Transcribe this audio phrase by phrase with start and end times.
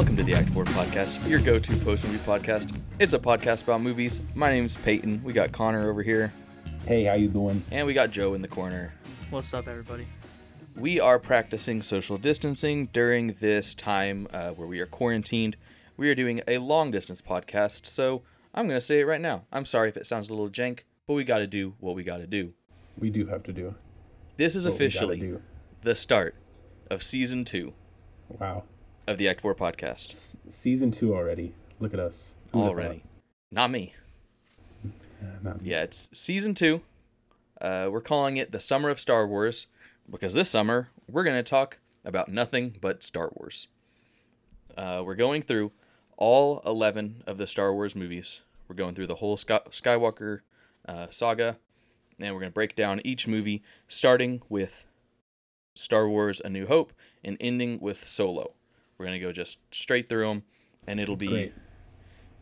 [0.00, 2.74] Welcome to the Act 4 Podcast, your go to post movie podcast.
[2.98, 4.18] It's a podcast about movies.
[4.34, 5.22] My name's Peyton.
[5.22, 6.32] We got Connor over here,
[6.86, 7.62] Hey, how you doing?
[7.70, 8.94] and we got Joe in the corner.
[9.28, 10.06] What's up, everybody?
[10.74, 15.58] We are practicing social distancing during this time uh, where we are quarantined.
[15.98, 18.22] We are doing a long distance podcast, so
[18.54, 19.42] I'm going to say it right now.
[19.52, 22.04] I'm sorry if it sounds a little jank, but we got to do what we
[22.04, 22.54] got to do.
[22.98, 23.74] We do have to do.
[24.38, 25.42] This is what we gotta officially do.
[25.82, 26.36] the start
[26.90, 27.74] of season two
[28.30, 28.62] Wow.
[29.06, 30.10] Of the Act 4 podcast.
[30.12, 31.52] S- season two already.
[31.78, 32.34] Look at us.
[32.52, 33.02] Who'd Already.
[33.50, 33.94] Not me.
[35.22, 35.70] Yeah, not me.
[35.70, 36.80] Yeah, it's season two.
[37.60, 39.66] Uh, we're calling it the Summer of Star Wars
[40.10, 43.68] because this summer we're going to talk about nothing but Star Wars.
[44.78, 45.72] Uh, we're going through
[46.16, 48.40] all 11 of the Star Wars movies.
[48.66, 50.40] We're going through the whole Sky- Skywalker
[50.88, 51.58] uh, saga,
[52.18, 54.86] and we're going to break down each movie, starting with
[55.74, 58.54] Star Wars A New Hope and ending with Solo.
[59.00, 60.42] We're going to go just straight through them,
[60.86, 61.54] and it'll be Great.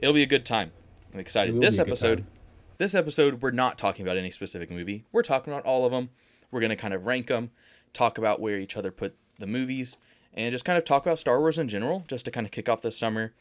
[0.01, 0.73] it'll be a good time.
[1.15, 1.55] I'm excited.
[1.61, 2.27] This be a good episode
[2.78, 5.05] this episode, we're not talking about any specific movie.
[5.11, 6.11] We're talking about all of them.
[6.53, 7.50] We're going to kind of rank them,
[7.92, 9.97] talk about where each other put the movies,
[10.33, 12.69] and just kind of talk about Star Wars in general, just to kind of kick
[12.69, 13.34] off the summer.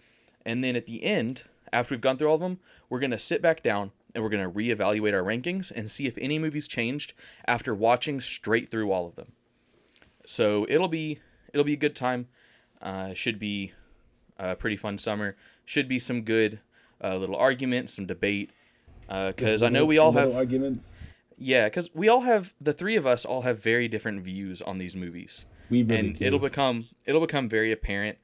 [0.43, 2.59] And then at the end, after we've gone through all of them,
[2.89, 6.07] we're going to sit back down and we're going to reevaluate our rankings and see
[6.07, 7.13] if any movies changed
[7.47, 9.33] after watching straight through all of them.
[10.25, 11.19] So it'll be
[11.53, 12.27] it'll be a good time.
[12.81, 13.73] Uh, should be
[14.37, 15.35] a pretty fun summer.
[15.65, 16.59] Should be some good
[17.03, 18.51] uh, little arguments, some debate.
[19.07, 20.85] Because I know we all have arguments.
[21.37, 24.77] yeah, because we all have the three of us all have very different views on
[24.79, 26.25] these movies, We really and do.
[26.25, 28.17] it'll become it'll become very apparent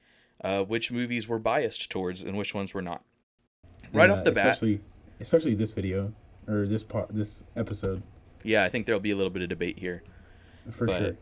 [0.43, 3.03] uh, which movies we're biased towards and which ones we're not.
[3.93, 4.81] Right Yeah, off the bat, especially,
[5.21, 6.13] especially this video
[6.49, 8.03] or this part, this episode
[8.43, 10.03] yeah, I think there'll be a little bit of debate here.
[10.71, 11.17] for But- sure.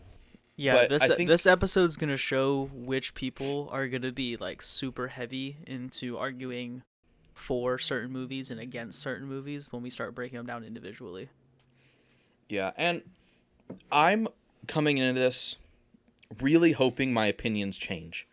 [0.61, 5.07] Yeah, But this think- this episode's gonna show which people are gonna be like super
[5.07, 6.83] heavy into arguing
[7.33, 11.29] for certain movies and against certain movies when we start breaking them down individually.
[12.47, 13.01] Yeah, and
[13.91, 14.27] I'm
[14.67, 15.55] coming into this
[16.39, 18.28] really hoping my opinions change.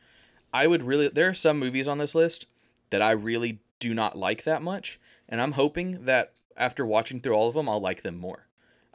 [0.52, 2.44] I would really there are some movies on this list
[2.90, 5.00] that I really do not like that much,
[5.30, 8.47] and I'm hoping that after watching through all of them I'll like them more.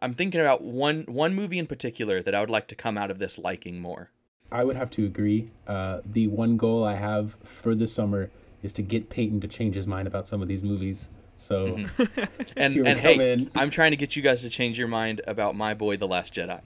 [0.03, 3.09] I'm thinking about one one movie in particular that I would like to come out
[3.09, 4.11] of this liking more.
[4.51, 5.49] I would have to agree.
[5.65, 8.29] Uh, the one goal I have for this summer
[8.61, 11.09] is to get Peyton to change his mind about some of these movies.
[11.37, 12.21] So Mm-hmm.
[12.57, 13.47] And and hey.
[13.55, 16.33] I'm trying to get you guys to change your mind about my boy the last
[16.35, 16.61] Jedi.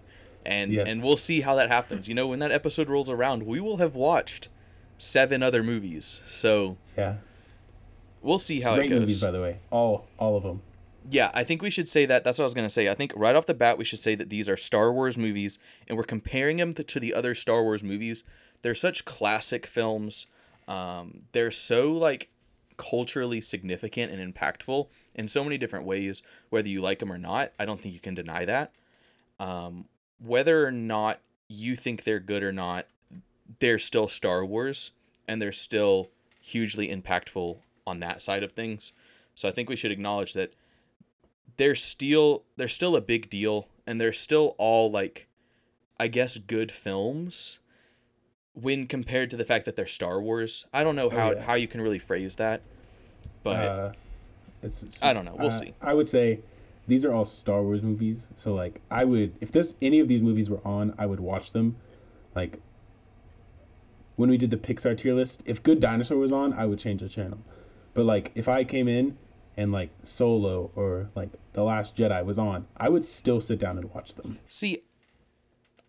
[0.45, 0.87] And Yes.
[0.89, 2.07] and we'll see how that happens.
[2.09, 4.49] You know, when that episode rolls around, we will have watched
[4.97, 6.21] seven other movies.
[6.31, 7.17] So yeah,
[8.21, 8.99] we'll see how great it goes.
[9.01, 9.59] movies by the way.
[9.71, 10.61] All all of them.
[11.09, 12.23] Yeah, I think we should say that.
[12.23, 12.89] That's what I was gonna say.
[12.89, 15.59] I think right off the bat we should say that these are Star Wars movies,
[15.87, 18.23] and we're comparing them to, to the other Star Wars movies.
[18.61, 20.27] They're such classic films.
[20.67, 22.29] Um, they're so like
[22.77, 26.23] culturally significant and impactful in so many different ways.
[26.49, 28.73] Whether you like them or not, I don't think you can deny that.
[29.39, 29.85] Um,
[30.19, 32.87] whether or not you think they're good or not,
[33.59, 34.91] they're still Star Wars,
[35.27, 36.09] and they're still
[36.41, 38.93] hugely impactful on that side of things.
[39.35, 40.53] So I think we should acknowledge that
[41.57, 45.27] they're still they're still a big deal and they're still all like
[45.99, 47.59] I guess good films
[48.53, 50.65] when compared to the fact that they're Star Wars.
[50.73, 51.41] I don't know how Oh, yeah.
[51.43, 52.61] how you can really phrase that.
[53.43, 53.91] But uh,
[54.63, 55.35] it's, it's- I don't know.
[55.37, 55.73] We'll uh, see.
[55.81, 56.39] I would say
[56.87, 58.29] these are all Star Wars movies.
[58.35, 61.51] So like, I would if this any of these movies were on, I would watch
[61.51, 61.75] them.
[62.35, 62.59] Like
[64.15, 67.01] when we did the Pixar tier list, if Good Dinosaur was on, I would change
[67.01, 67.39] the channel.
[67.93, 69.17] But like if I came in
[69.57, 73.77] and like Solo or like The Last Jedi was on, I would still sit down
[73.77, 74.39] and watch them.
[74.47, 74.83] see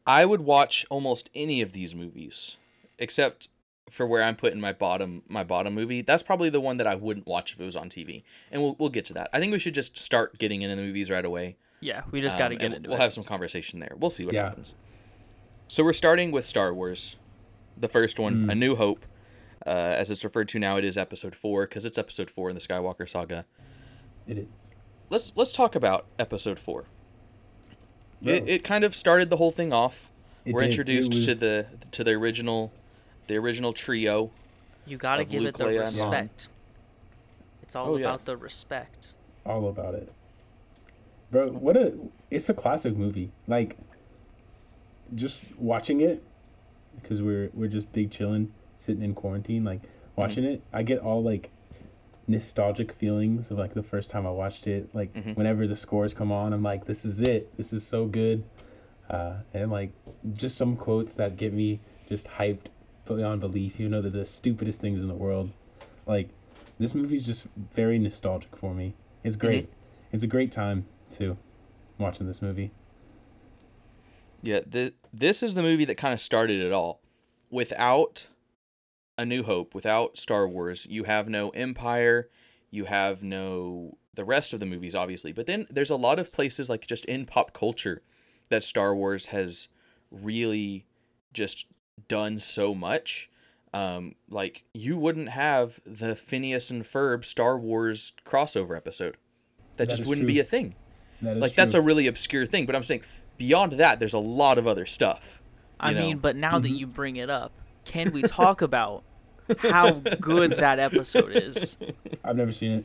[0.07, 2.57] I would watch almost any of these movies
[2.99, 3.49] except
[3.91, 6.03] for where I'm putting my bottom my bottom movie.
[6.03, 8.23] That's probably the one that I wouldn't watch if it was on TV.
[8.51, 9.29] And we'll we'll get to that.
[9.33, 11.57] I think we should just start getting into the movies right away.
[11.81, 13.03] Yeah, we just Um, gotta get and into we'll it.
[13.03, 13.95] have some conversation there.
[13.99, 14.45] We'll see what Yeah.
[14.49, 14.75] happens.
[15.69, 17.17] So we're starting with Star Wars,
[17.77, 18.53] the first one, Mm.
[18.53, 19.05] A New Hope.
[19.67, 22.55] Uh, as it's referred to now, it is Episode Four because it's Episode Four in
[22.55, 23.45] the Skywalker saga.
[24.27, 24.47] It is.
[25.11, 26.85] Let's let's talk about Episode Four.
[28.23, 28.35] Bro.
[28.35, 30.11] It, it kind of started the whole thing off.
[30.45, 30.69] It we're did.
[30.69, 32.73] It introduced to the to the original,
[33.27, 34.31] the original trio.
[34.87, 36.49] you gotta give Luke, it the Leia, respect.
[37.63, 38.07] It's all Oh, yeah.
[38.07, 39.15] about the respect.
[39.45, 40.13] all about it.
[41.31, 41.93] Bro, what a
[42.31, 43.31] it's a classic movie.
[43.47, 43.77] Like
[45.15, 46.23] just watching it
[47.01, 49.83] because we're we're just big chilling, sitting in quarantine, like
[50.17, 51.51] watching it, I get all like
[52.27, 54.89] nostalgic feelings of like the first time I watched it.
[54.95, 55.37] Like Mhm.
[55.37, 57.55] whenever the scores come on, I'm like, this is it.
[57.57, 58.45] This is so good.
[59.11, 59.93] Uh, and like
[60.33, 62.67] just some quotes that get me just hyped
[63.07, 65.51] beyond belief, even though they're the stupidest things in the world.
[66.07, 66.29] Like,
[66.79, 68.95] this movie's just very nostalgic for me.
[69.25, 69.69] It's great.
[70.13, 71.37] It's a great time too,
[71.99, 72.71] watching this movie.
[74.43, 77.01] Yeah, the, this is the movie that kind of started it all.
[77.51, 78.29] Without
[79.19, 82.29] A New Hope, without Star Wars, you have no Empire,
[82.71, 85.33] you have no the rest of the movies obviously.
[85.33, 88.03] But then there's a lot of places like just in pop culture
[88.49, 89.69] that Star Wars has
[90.11, 90.87] really
[91.33, 91.67] just
[92.09, 93.29] done so much.
[93.75, 99.17] Um, like you wouldn't have the Phineas and Ferb Star Wars crossover episode.
[99.77, 100.35] That, That just wouldn't true.
[100.35, 100.75] be a thing.
[101.23, 102.67] That is Like that's a really obscure thing.
[102.67, 103.03] But I'm saying
[103.37, 105.41] beyond that, there's a lot of other stuff.
[105.79, 106.01] I know?
[106.01, 106.79] mean, but now that Mhm.
[106.79, 107.53] you bring it up,
[107.85, 109.05] can we talk about
[109.59, 111.77] how good that episode is?
[112.25, 112.85] I've never seen it.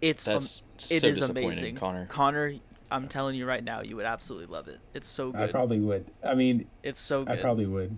[0.00, 1.76] It's um, That's it so is disappointing, amazing.
[1.76, 2.06] Connor.
[2.06, 2.54] Connor,
[2.90, 4.80] I'm telling you right now, you would absolutely love it.
[4.92, 5.40] It's so good.
[5.40, 6.06] I probably would.
[6.22, 7.38] I mean, it's so good.
[7.38, 7.96] I probably would.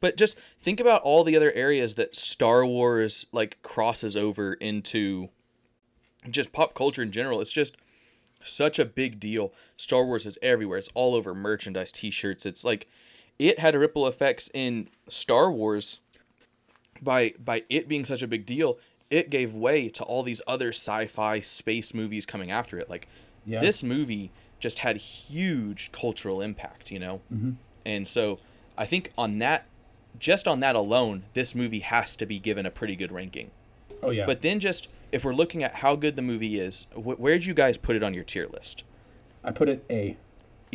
[0.00, 5.30] But just think about all the other areas that Star Wars like crosses over into
[6.28, 7.40] just pop culture in general.
[7.40, 7.76] It's just
[8.44, 9.52] such a big deal.
[9.76, 10.78] Star Wars is everywhere.
[10.78, 12.46] It's all over merchandise, t-shirts.
[12.46, 12.88] It's like
[13.38, 16.00] it had ripple effects in Star Wars
[17.02, 18.78] by by it being such a big deal.
[19.10, 22.90] It gave way to all these other sci-fi space movies coming after it.
[22.90, 23.06] Like
[23.44, 23.60] Yeah.
[23.60, 27.20] this movie just had huge cultural impact, you know?
[27.32, 27.52] Mm-hmm.
[27.84, 28.40] And so
[28.76, 29.66] I think on that,
[30.18, 33.50] just on that alone, this movie has to be given a pretty good ranking.
[34.02, 34.26] Oh yeah.
[34.26, 37.54] But then just if we're looking at how good the movie is, wh- where'd you
[37.54, 38.82] guys put it on your tier list?
[39.44, 40.16] I put it A.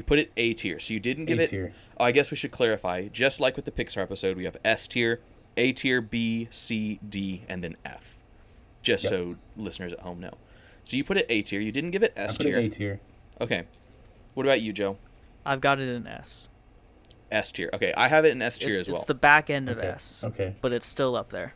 [0.02, 1.50] You put it A tier, so you didn't give A it.
[1.52, 1.74] tier.
[1.96, 3.08] Oh, I guess we should clarify.
[3.10, 5.20] Just like with the Pixar episode, we have S tier,
[5.58, 8.18] A tier, B, C, D, and then F.
[8.82, 9.10] Just Yep.
[9.12, 10.34] so listeners at home know.
[10.84, 11.60] So you put it A tier.
[11.62, 12.60] You didn't give it I S put it tier.
[12.60, 13.00] A tier.
[13.40, 13.64] Okay.
[14.34, 14.98] What about you, Joe?
[15.46, 16.50] I've got it in S.
[17.32, 17.70] S tier.
[17.72, 18.96] Okay, I have it in S tier as well.
[18.98, 19.88] it's the back end of Okay.
[19.88, 20.56] S, Okay.
[20.62, 21.54] but it's still up there.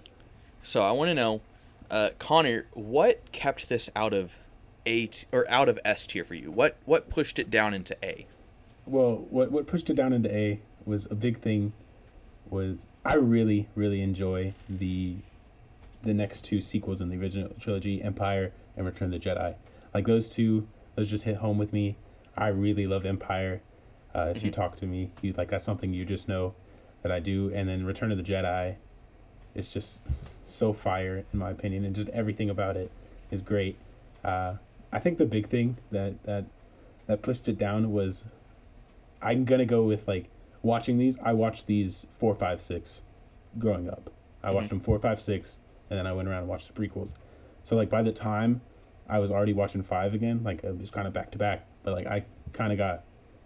[0.61, 1.41] So I want to know,
[1.89, 4.37] uh, Connor, what kept this out of
[4.85, 6.51] A t- or out of S tier for you?
[6.51, 8.27] What what pushed it down into A?
[8.85, 11.73] Well, what what pushed it down into A was a big thing.
[12.49, 15.17] Was I really really enjoy the
[16.03, 19.55] the next two sequels in the original trilogy, Empire and Return of the Jedi.
[19.93, 21.95] Like those two, those just hit home with me.
[22.37, 23.61] I really love Empire.
[24.13, 26.53] Uh, if you talk to me, you like that's something you just know
[27.01, 27.51] that I do.
[27.53, 28.75] And then Return of the Jedi,
[29.55, 29.99] it's just
[30.43, 32.91] so fire in my opinion, and just everything about it
[33.31, 33.77] is great.
[34.23, 34.55] Uh,
[34.91, 36.45] I think the big thing that that
[37.07, 38.25] that pushed it down was
[39.25, 40.29] I'm gonna go with like
[40.61, 41.17] watching these.
[41.23, 43.01] I watched these four, five, six,
[43.59, 44.11] growing up.
[44.43, 44.69] I watched Mhm.
[44.69, 45.57] them four, five, six,
[45.89, 47.13] and then I went around and watched the prequels.
[47.63, 48.61] So like by the time
[49.09, 51.65] I was already watching five again, like it was kind of back to back.
[51.83, 53.03] But like I kind of got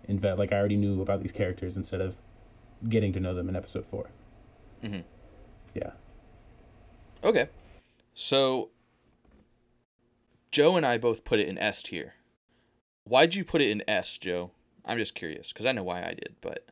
[0.08, 2.16] inve like I already knew about these characters instead of
[2.88, 4.10] getting to know them in episode 4
[4.84, 5.04] Mhm.
[5.74, 5.92] Yeah.
[7.24, 7.50] Okay,
[8.14, 8.70] so
[10.52, 12.16] Joe and I both put it in S tier.
[13.04, 14.52] Why'd you put it in S, Joe?
[14.90, 16.66] I'm just curious because I know why I did, but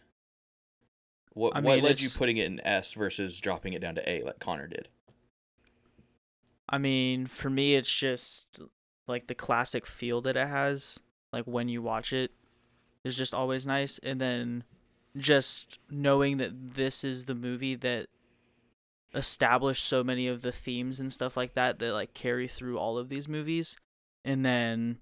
[1.34, 4.10] what I what mean, led you putting it in S versus dropping it down to
[4.10, 4.88] A like Connor did?
[6.68, 8.60] I mean, for me, it's just
[9.08, 11.00] like the classic feel that it has.
[11.32, 12.32] Like when you watch it,
[13.04, 14.00] is just always nice.
[14.02, 14.64] And then
[15.16, 18.08] just knowing that this is the movie that
[19.14, 22.98] established so many of the themes and stuff like that that like carry through all
[22.98, 23.78] of these movies.
[24.26, 24.98] And then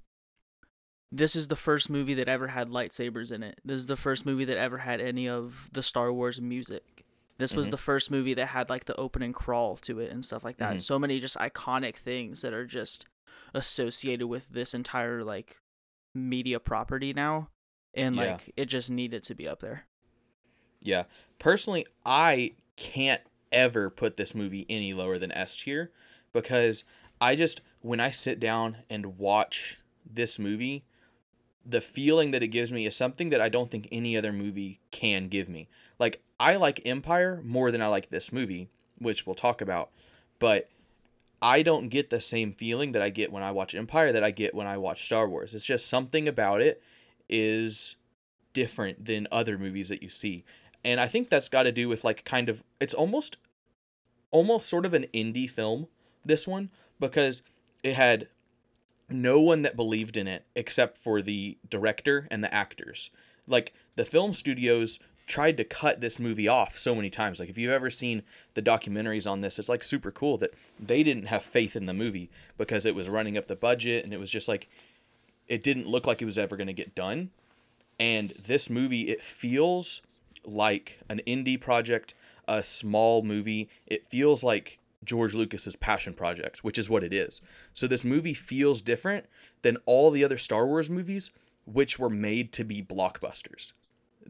[1.12, 3.60] this is the first movie that ever had lightsabers in it.
[3.64, 7.06] This is the first movie that ever had any of the Star Wars music.
[7.38, 7.72] This was Mhm.
[7.72, 10.76] the first movie that had like the opening crawl to it and stuff like that.
[10.76, 10.82] Mhm.
[10.82, 13.06] So many just iconic things that are just
[13.54, 15.60] associated with this entire like
[16.14, 17.50] media property now.
[17.94, 18.34] And Yeah.
[18.34, 19.88] like it just needed to be up there.
[20.82, 21.06] Yeah.
[21.40, 23.22] Personally, I can't
[23.52, 25.92] ever put this movie any lower than S tier
[26.34, 26.84] because
[27.22, 30.86] I just when I sit down and watch this movie,
[31.66, 34.80] the feeling that it gives me is something that I don't think any other movie
[34.92, 35.68] can give me.
[35.98, 38.70] Like I like Empire more than I like this movie,
[39.00, 39.90] which we'll talk about,
[40.40, 40.70] but
[41.42, 44.32] I don't get the same feeling that I get when I watch Empire that I
[44.32, 45.54] get when I watch Star Wars.
[45.54, 46.82] It's just something about it
[47.28, 47.96] is
[48.54, 50.44] different than other movies that you see.
[50.84, 53.38] And I think that's got to do with like kind of it's almost
[54.32, 55.88] almost sort of an indie film
[56.24, 56.70] this one
[57.00, 57.42] because
[57.84, 58.28] it had
[59.10, 63.10] no one that believed in it except for the director and the actors.
[63.48, 67.40] Like the film studios tried to cut this movie off so many times.
[67.40, 71.04] Like if you've ever seen the documentaries on this, it's like super cool that they
[71.04, 74.20] didn't have faith in the movie because it was running up the budget and it
[74.20, 74.68] was just like
[75.48, 77.32] it didn't look like it was ever going to get done.
[78.00, 80.02] And this movie it feels
[80.44, 82.14] like an indie project,
[82.48, 83.70] a small movie.
[83.88, 87.42] It feels like George Lucas's passion project, which is what it is.
[87.74, 89.26] So this movie feels different
[89.62, 91.32] than all the other Star Wars movies,
[91.66, 93.74] which were made to be blockbusters.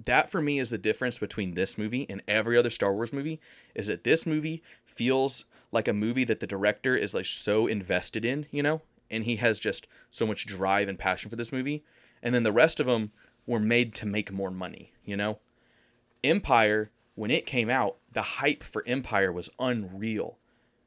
[0.06, 3.40] That for me is the difference between this movie and every other Star Wars movie
[3.74, 8.26] is that this movie feels like a movie that the director is like so invested
[8.26, 11.84] in, you know, and he has just so much drive and passion for this movie.
[12.22, 13.12] And then the rest of them
[13.46, 15.40] were made to make more money, you know?
[16.24, 20.40] Empire, when it came out, the hype for Empire was unreal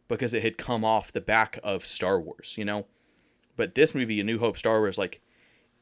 [0.08, 2.86] because it had come off the back of Star Wars, you know?
[3.56, 5.20] But this movie, A New Hope Star Wars, like,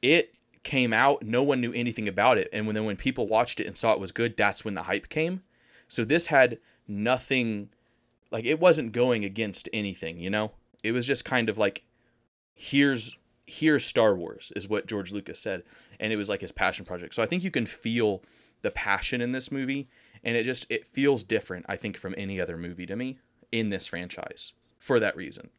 [0.02, 0.34] it
[0.66, 2.48] came out, no one knew anything about it.
[2.52, 4.82] And when then when people watched it and saw it was good, that's when the
[4.84, 5.42] hype came.
[5.88, 7.70] So this had nothing
[8.32, 10.52] like it wasn't going against anything, you know?
[10.82, 11.84] It was just kind of like
[12.54, 13.16] here's
[13.46, 15.62] here's Star Wars is what George Lucas said
[16.00, 17.14] and it was like his passion project.
[17.14, 18.22] So I think you can feel
[18.62, 19.88] the passion in this movie
[20.24, 23.18] and it just it feels different I think from any other movie to me
[23.52, 25.50] in this franchise for that reason.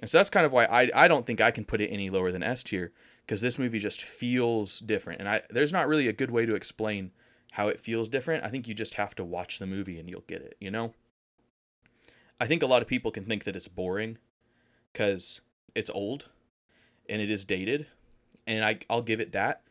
[0.00, 2.10] And so that's kind of why I I don't think I can put it any
[2.10, 2.92] lower than S tier
[3.24, 6.54] because this movie just feels different and I there's not really a good way to
[6.54, 7.12] explain
[7.52, 8.44] how it feels different.
[8.44, 10.94] I think you just have to watch the movie and you'll get it, you know?
[12.40, 14.18] I think a lot of people can think that it's boring
[14.94, 15.40] cuz
[15.74, 16.28] it's old
[17.08, 17.86] and it is dated
[18.46, 19.62] and I I'll give it that.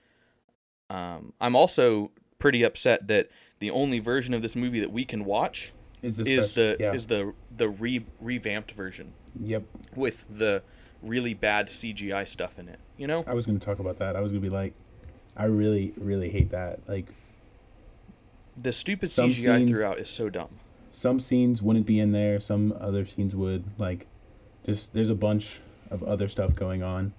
[0.90, 5.26] Um, I'm also pretty upset that the only version of this movie that we can
[5.26, 5.72] watch
[6.02, 6.94] Is the is the yeah.
[6.94, 9.64] is the the re, revamped version Yep.
[9.96, 10.64] with the
[11.02, 12.80] really bad CGI stuff in it.
[12.98, 13.24] You know?
[13.28, 14.16] I was going to talk about that.
[14.16, 14.74] I was going to be like,
[15.36, 16.80] I really, really hate that.
[16.88, 17.08] Like,
[18.58, 20.60] The stupid CGI scenes- throughout is so dumb.
[20.92, 23.64] some scenes wouldn't be in there, some other scenes would.
[23.78, 24.08] Like,
[24.66, 27.14] just there's a bunch of other stuff going on.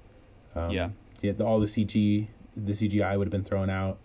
[0.55, 0.91] Um, Yeah.
[1.23, 1.33] Yeah.
[1.33, 3.99] the- All the CG, the CGI would have been thrown out,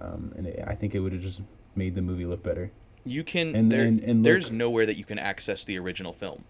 [0.00, 1.40] um, and it, I think it would have just
[1.76, 2.70] made the movie look better.
[3.08, 6.12] You can And- there, and- and there's look- nowhere that you can access the original
[6.12, 6.44] film.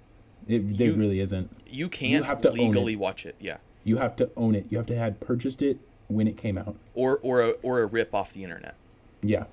[0.47, 1.51] It, there You- really isn't.
[1.71, 2.63] You can't have to own it.
[2.63, 3.35] legally watch it.
[3.41, 3.59] Yeah.
[3.85, 4.67] You have to own it.
[4.71, 6.77] You have to had purchased it when it came out.
[6.95, 8.75] Or or a or a rip off the internet.
[9.23, 9.45] Yeah.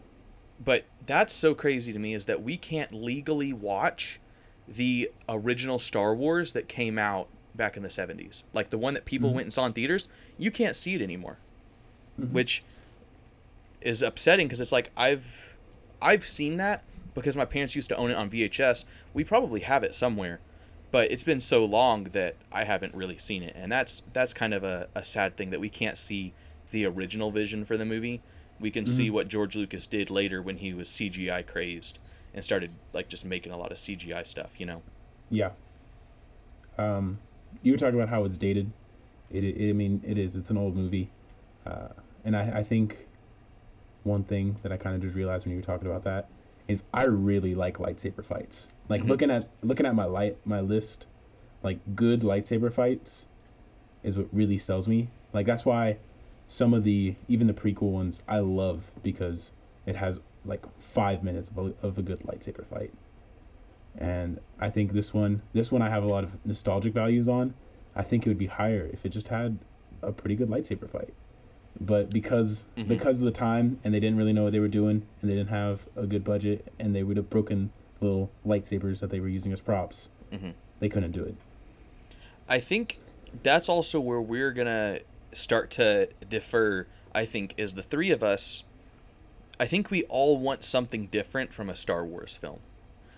[0.63, 4.19] But that's so crazy to me is that we can't legally watch
[4.67, 8.43] the original Star Wars that came out back in the 70s.
[8.53, 9.35] Like the one that people Mm-hmm.
[9.35, 10.07] went and saw in theaters,
[10.37, 11.37] you can't see it anymore.
[12.17, 12.63] Which
[13.81, 15.55] is upsetting because it's like I've
[16.01, 16.83] I've seen that
[17.15, 18.85] because my parents used to own it on VHS.
[19.13, 20.39] We probably have it somewhere,
[20.91, 23.55] but it's been so long that I haven't really seen it.
[23.57, 26.33] And that's that's kind of a, a sad thing that we can't see
[26.71, 28.21] the original vision for the movie.
[28.59, 31.99] We can see what George Lucas did later when he was CGI crazed
[32.33, 34.81] and started like just making a lot of CGI stuff, you know.
[35.29, 35.51] Yeah.
[36.77, 37.19] Um,
[37.63, 38.71] you were talking about how it's dated.
[39.31, 40.35] It, it I mean, it is.
[40.35, 41.09] It's an old movie,
[41.65, 41.89] uh,
[42.23, 43.07] and I, I think
[44.03, 46.29] one thing that I kind of just realized when you were talking about that
[46.67, 48.67] is I really like lightsaber fights.
[48.89, 49.07] Like Mhm.
[49.09, 51.05] looking at looking at my light my list,
[51.63, 53.27] like good lightsaber fights,
[54.03, 55.09] is what really sells me.
[55.33, 55.97] Like that's why
[56.47, 59.51] some of the even the prequel ones I love because
[59.85, 62.93] it has like five minutes of a, of a good lightsaber fight
[63.97, 67.53] and I think this one this one I have a lot of nostalgic values on.
[67.95, 69.57] I think it would be higher if it just had
[70.01, 71.13] a pretty good lightsaber fight.
[71.79, 72.87] But because Mhm.
[72.87, 75.35] because of the time and they didn't really know what they were doing and they
[75.35, 79.27] didn't have a good budget and they would have broken little lightsabers that they were
[79.29, 80.53] using as props, Mhm.
[80.79, 81.35] they couldn't do it.
[82.47, 82.99] I think
[83.43, 84.99] that's also where we're gonna
[85.33, 86.87] start to defer.
[87.13, 88.63] I think is the three of us.
[89.59, 92.59] I think we all want something different from a Star Wars film.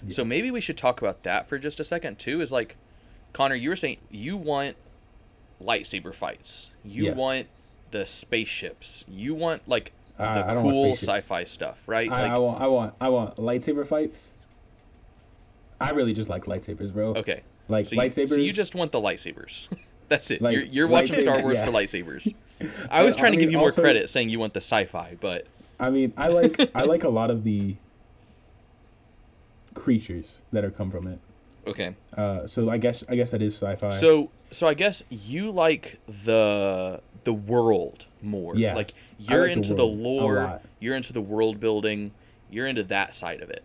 [0.07, 2.39] So maybe we should talk about that for just a second too.
[2.41, 2.75] Is like,
[3.33, 4.77] Connor, you were saying you want
[5.61, 6.69] lightsaber fights.
[6.85, 7.13] You Yeah.
[7.13, 7.47] want
[7.91, 9.05] the spaceships.
[9.07, 12.11] You want like I- the cool sci-fi stuff, right?
[12.11, 14.33] I, like, I want I want I want lightsaber fights.
[15.79, 17.09] I really just like lightsabers, bro.
[17.15, 17.43] okay.
[17.69, 18.29] Like So you, lightsabers.
[18.29, 19.67] so you just want the lightsabers.
[20.09, 20.41] That's it.
[20.41, 21.65] Like, you're you're watching Star Wars yeah.
[21.65, 22.33] for lightsabers.
[22.89, 24.61] I was trying I to give mean, you more also- credit saying you want the
[24.61, 25.45] sci-fi, but
[25.79, 27.75] I mean, I like I like a lot of the
[29.75, 31.19] creatures that are come from it.
[31.67, 31.95] okay.
[32.15, 33.89] Uh, so I guess I guess that is sci-fi.
[33.91, 38.55] So so I guess you like the the world more.
[38.55, 42.11] Yeah, Like you're like into the, world a lore, you're into the world building,
[42.49, 43.63] you're into that side of it.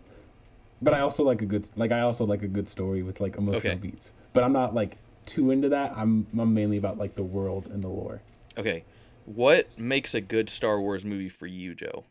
[0.81, 3.37] but I also like a good like I also like a good story with like
[3.37, 3.75] emotional Okay.
[3.75, 4.11] beats.
[4.33, 5.93] But I'm not like too into that.
[5.95, 8.21] I'm I'm mainly about like the world and the lore.
[8.57, 8.83] Okay.
[9.25, 12.03] What makes a good Star Wars movie for you, Joe?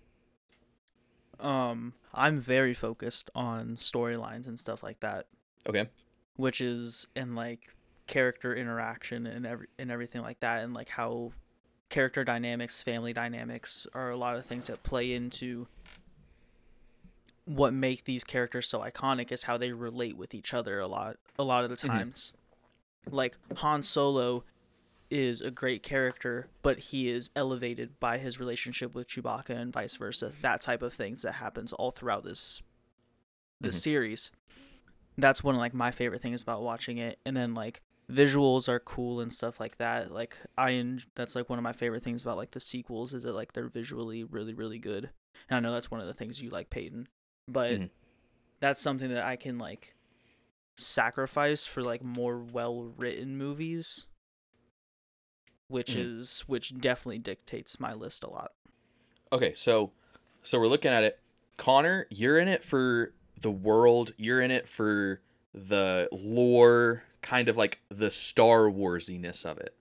[1.39, 5.27] Um, I'm very focused on storylines and stuff like that,
[5.69, 5.89] Okay.
[6.37, 7.75] which is in like
[8.07, 11.33] character interaction and every and everything like that, and like how
[11.93, 15.69] character dynamics, family dynamics are a lot of things that play into
[17.45, 21.17] what make these characters so iconic is how they relate with each other a lot
[21.39, 22.33] a lot of the times.
[23.11, 24.45] Like Han Solo
[25.11, 29.97] is a great character, but he is elevated by his relationship with Chewbacca and vice
[29.97, 30.33] versa.
[30.41, 32.63] That type of things that happens all throughout this
[33.61, 33.83] this Mhm.
[33.83, 34.31] series.
[35.19, 37.19] That's one of like my favorite things about watching it.
[37.27, 40.13] And then like visuals are cool and stuff like that.
[40.13, 43.23] Like I en- that's like one of my favorite things about like the sequels is
[43.23, 45.11] that like they're visually really really good.
[45.49, 47.09] And I know that's one of the things you like Peyton,
[47.49, 47.91] but Mhm.
[48.61, 49.95] that's something that I can like
[50.77, 54.07] sacrifice for like more well written movies,
[55.69, 56.19] which Mhm.
[56.19, 58.53] is which definitely dictates my list a lot.
[59.33, 59.93] Okay, so
[60.43, 61.19] so we're looking at it.
[61.57, 64.13] Connor, you're in it for the world.
[64.17, 65.21] You're in it for
[65.55, 69.75] the lore, kind of like the Star Warsiness of it.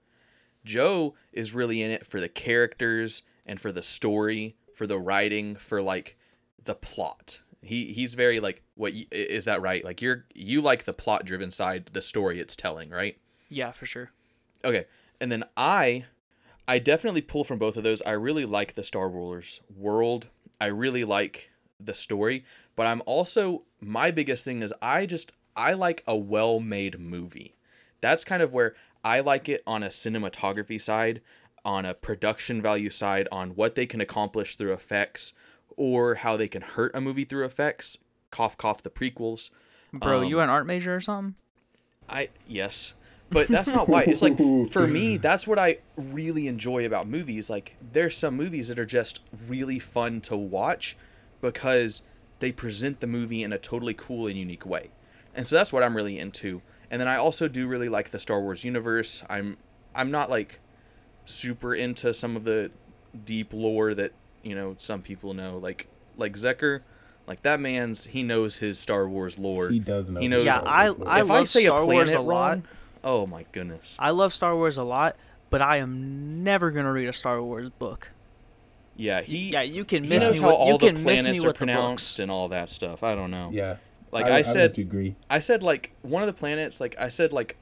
[0.64, 5.56] Joe is really in it for the characters and for the story, for the writing,
[5.56, 6.18] for like
[6.64, 7.42] the plot.
[7.64, 9.84] He he's very like what is that right?
[9.84, 13.18] Like you're you like the plot driven side, the story it's telling, right?
[13.50, 14.12] Yeah, for sure.
[14.64, 14.86] Okay.
[15.20, 16.06] And then I
[16.68, 18.02] I definitely pull from both of those.
[18.04, 20.28] I really like the Star Wars world.
[20.60, 22.46] I really like the story,
[22.76, 27.56] but I'm also my biggest thing is I just I like a well-made movie.
[28.00, 31.22] That's kind of where I like it on a cinematography side,
[31.64, 35.34] on a production value side, on what they can accomplish through effects
[35.78, 37.98] or how they can hurt a movie through effects.
[38.30, 39.50] Cough cough the prequels.
[39.94, 41.36] Bro, you Um, an art major or something?
[42.08, 42.94] I yes,
[43.30, 44.04] but that's not why.
[44.04, 44.38] It's like
[44.72, 47.50] for me, that's what I really enjoy about movies.
[47.50, 50.98] Like there's some movies that are just really fun to watch
[51.42, 52.04] because
[52.40, 54.92] they present the movie in a totally cool and unique way.
[55.36, 56.62] And so that's what I'm really into.
[56.90, 59.24] And then I also do really like the Star Wars universe.
[59.30, 59.58] I'm
[59.96, 60.60] I'm not like
[61.26, 62.72] super into some of the
[63.26, 64.12] deep lore that,
[64.44, 66.82] you know, some people know like like Zecker,
[67.28, 69.70] like that man's he knows his Star Wars lore.
[69.70, 70.20] He does know.
[70.20, 72.50] He knows- Yeah, I I if love I say Star a Wars a lot.
[72.50, 72.64] wrong,
[73.04, 73.96] oh my goodness.
[73.98, 75.16] I love Star Wars a lot,
[75.50, 78.12] but I am never gonna read a Star Wars book.
[78.98, 81.26] Yeah, he yeah, you can he miss me how with all you the can miss
[81.26, 82.20] me are with the pronounced books.
[82.20, 83.02] and all that stuff.
[83.04, 83.50] I don't know.
[83.54, 83.78] Yeah.
[84.12, 85.16] Like I, I, I said, would agree.
[85.30, 87.56] I said like one of the planets, like I said like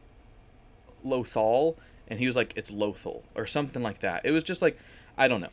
[1.06, 1.76] Lothal,
[2.08, 4.26] and he was like it's Lothal or something like that.
[4.26, 4.78] It was just like
[5.18, 5.50] I don't know.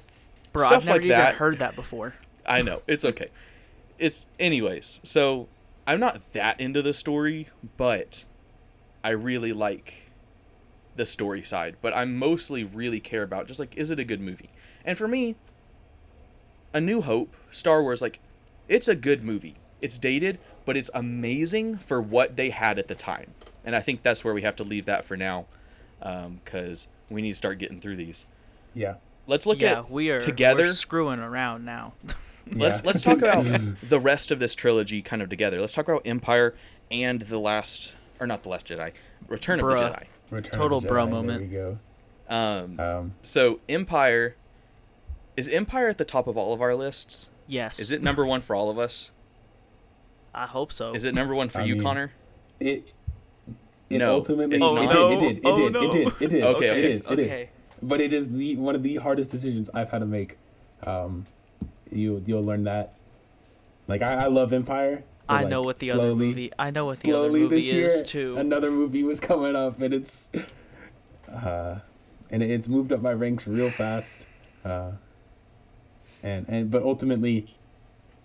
[0.52, 1.34] Bro, Stuff I've never like even that.
[1.34, 2.14] heard that before.
[2.46, 3.28] I know it's okay.
[3.98, 5.00] It's anyways.
[5.04, 5.48] So
[5.86, 8.24] I'm not that into the story, but
[9.04, 10.10] I really like
[10.96, 11.76] the story side.
[11.82, 14.50] But I mostly really care about just like is it a good movie?
[14.84, 15.36] And for me,
[16.72, 18.20] A New Hope, Star Wars, like
[18.68, 19.56] it's a good movie.
[19.80, 23.32] It's dated, but it's amazing for what they had at the time.
[23.64, 25.46] And I think that's where we have to leave that for now,
[25.98, 28.26] because we need to start getting through these.
[28.74, 28.96] Yeah.
[29.26, 30.64] Let's look yeah, at we are together.
[30.64, 31.94] we're screwing around now.
[32.52, 33.44] Let's let's talk about
[33.82, 35.60] the rest of this trilogy kind of together.
[35.60, 36.54] Let's talk about Empire
[36.92, 38.92] and the last or not the last Jedi,
[39.26, 40.04] Return of the Jedi.
[40.30, 41.50] Return Total of bro moment.
[41.50, 41.76] There
[42.30, 42.78] we Um.
[42.78, 44.36] Um, so Empire
[45.36, 47.28] is Empire at the top of all of our lists?
[47.48, 47.78] yes.
[47.78, 49.10] Is it number one for all of us?
[50.36, 50.92] I hope so.
[50.94, 52.12] Is it number one for I you, mean, Connor?
[52.60, 52.92] it.
[53.88, 54.92] It No, ultimately, it's it, not.
[54.92, 55.82] did, it did, it Oh, did, no.
[55.82, 56.42] it did, it did.
[56.44, 57.26] Okay, it okay, is, it is.
[57.26, 57.50] okay.
[57.82, 60.36] But it is the one of the hardest decisions I've had to make.
[60.84, 61.26] Um,
[61.90, 62.94] you you'll learn that.
[63.88, 65.04] Like I, I love Empire.
[65.28, 66.52] I like, know what the other slowly- movie.
[66.58, 68.36] I know what the other movie this year, is too.
[68.36, 70.30] Another movie was coming up, and it's,
[71.32, 71.76] uh,
[72.30, 74.22] and it's moved up my ranks real fast.
[74.64, 74.92] Uh,
[76.22, 77.54] and and but ultimately,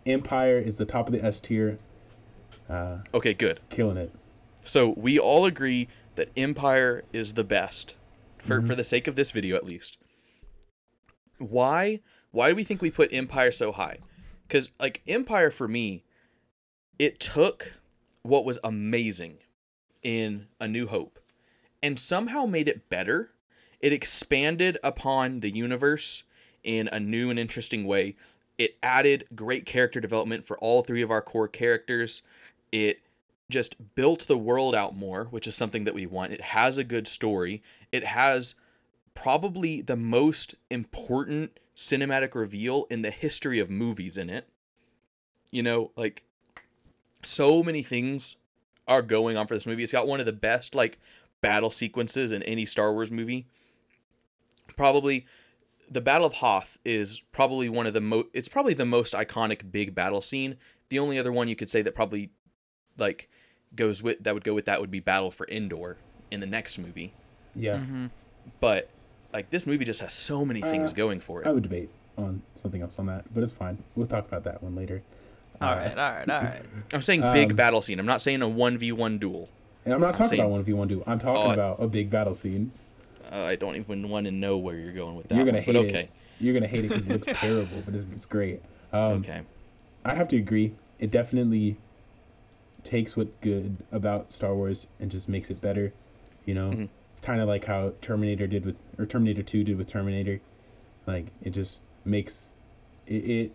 [0.06, 1.78] Empire is the top of the S tier.
[2.72, 3.60] Uh, Okay, good.
[3.70, 4.12] killing it.
[4.64, 7.96] So we all agree that Empire is the best,
[8.38, 9.98] for for the sake of this video at least.
[11.38, 12.00] Why?
[12.32, 13.98] Why do we think we put Empire so high?
[14.48, 16.04] Because like Empire for me,
[17.00, 17.74] it took
[18.22, 19.40] what was amazing
[20.04, 21.20] in A New Hope,
[21.82, 23.32] and somehow made it better.
[23.80, 26.24] It expanded upon the universe
[26.64, 28.16] in a new and interesting way.
[28.60, 32.22] It added great character development for all three of our core characters.
[32.72, 33.02] It
[33.50, 36.34] just built the world out more, which is something that we want.
[36.34, 37.62] It has a good story.
[37.92, 38.56] It has
[39.14, 44.48] probably the most important cinematic reveal in the history of movies in it.
[45.52, 46.24] You know, like
[47.24, 48.38] so many things
[48.88, 49.84] are going on for this movie.
[49.84, 51.00] It's got one of the best like
[51.42, 53.48] battle sequences in any Star Wars movie.
[54.76, 55.26] Probably
[55.90, 59.72] the Battle of Hoth is probably one of the most it's probably the most iconic
[59.72, 60.58] big battle scene.
[60.90, 62.32] The only other one you could say that probably
[62.98, 63.30] like
[63.76, 65.98] goes with that would go with that would be Battle for Endor
[66.30, 67.14] in the next movie.
[67.56, 68.08] Yeah, hmm
[68.60, 68.90] But
[69.34, 71.48] like this movie just has so many things Uh, going for it.
[71.48, 73.78] I would debate on something else on that, but it's fine.
[73.96, 75.02] We'll talk about that one later.
[75.62, 76.66] All right, all right, all right.
[76.94, 78.00] I'm saying big Um, battle scene.
[78.00, 79.48] I'm not saying a one v one duel.
[79.86, 81.04] And I'm not talking saying- about one v one duel.
[81.08, 82.72] I'm talking I- about a big battle scene.
[83.32, 85.36] Uh, I don't even want to know where you're going with that.
[85.36, 86.10] You're gonna one, hate but okay, it.
[86.40, 88.62] You're gonna hate it because it looks terrible, but it's, it's great.
[88.92, 89.42] Um, okay.
[90.04, 90.74] I have to agree.
[91.00, 91.78] It definitely
[92.84, 95.94] takes what's good about Star Wars and just makes it better.
[96.46, 96.90] You know, Mhm.
[97.22, 100.42] kind of like how Terminator did with, or Terminator Two did with Terminator.
[101.06, 102.50] Like it just makes
[103.08, 103.52] it it,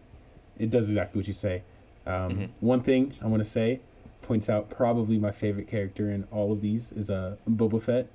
[0.59, 1.62] it does exactly what you say.
[2.07, 2.49] Um, Mhm.
[2.61, 3.81] One thing I want to say
[4.23, 8.09] points out probably my favorite character in all of these is uh, Boba Fett.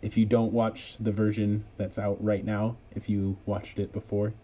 [0.00, 4.34] If you don't watch the version that's out right now, if you watched it before,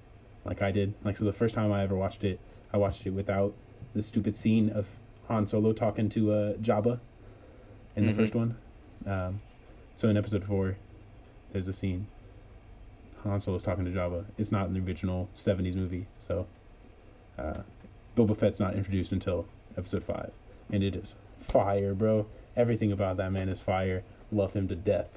[0.44, 2.38] like I did, like so the first time I ever watched it,
[2.72, 3.54] I watched it without
[3.94, 4.86] the stupid scene of
[5.28, 7.00] Han Solo talking to uh, Jabba
[7.96, 8.16] in the Mhm.
[8.16, 8.56] first one.
[9.06, 9.40] Um,
[9.96, 10.76] so in episode four,
[11.52, 12.06] there's a scene.
[13.24, 14.26] Han Solo's talking to Jabba.
[14.36, 16.46] It's not in the original '70s movie, so
[17.38, 17.62] uh,
[18.16, 20.32] Boba Fett's not introduced until episode five,
[20.72, 22.26] and it is fire, bro.
[22.56, 24.02] Everything about that man is fire.
[24.32, 25.08] Love him to death.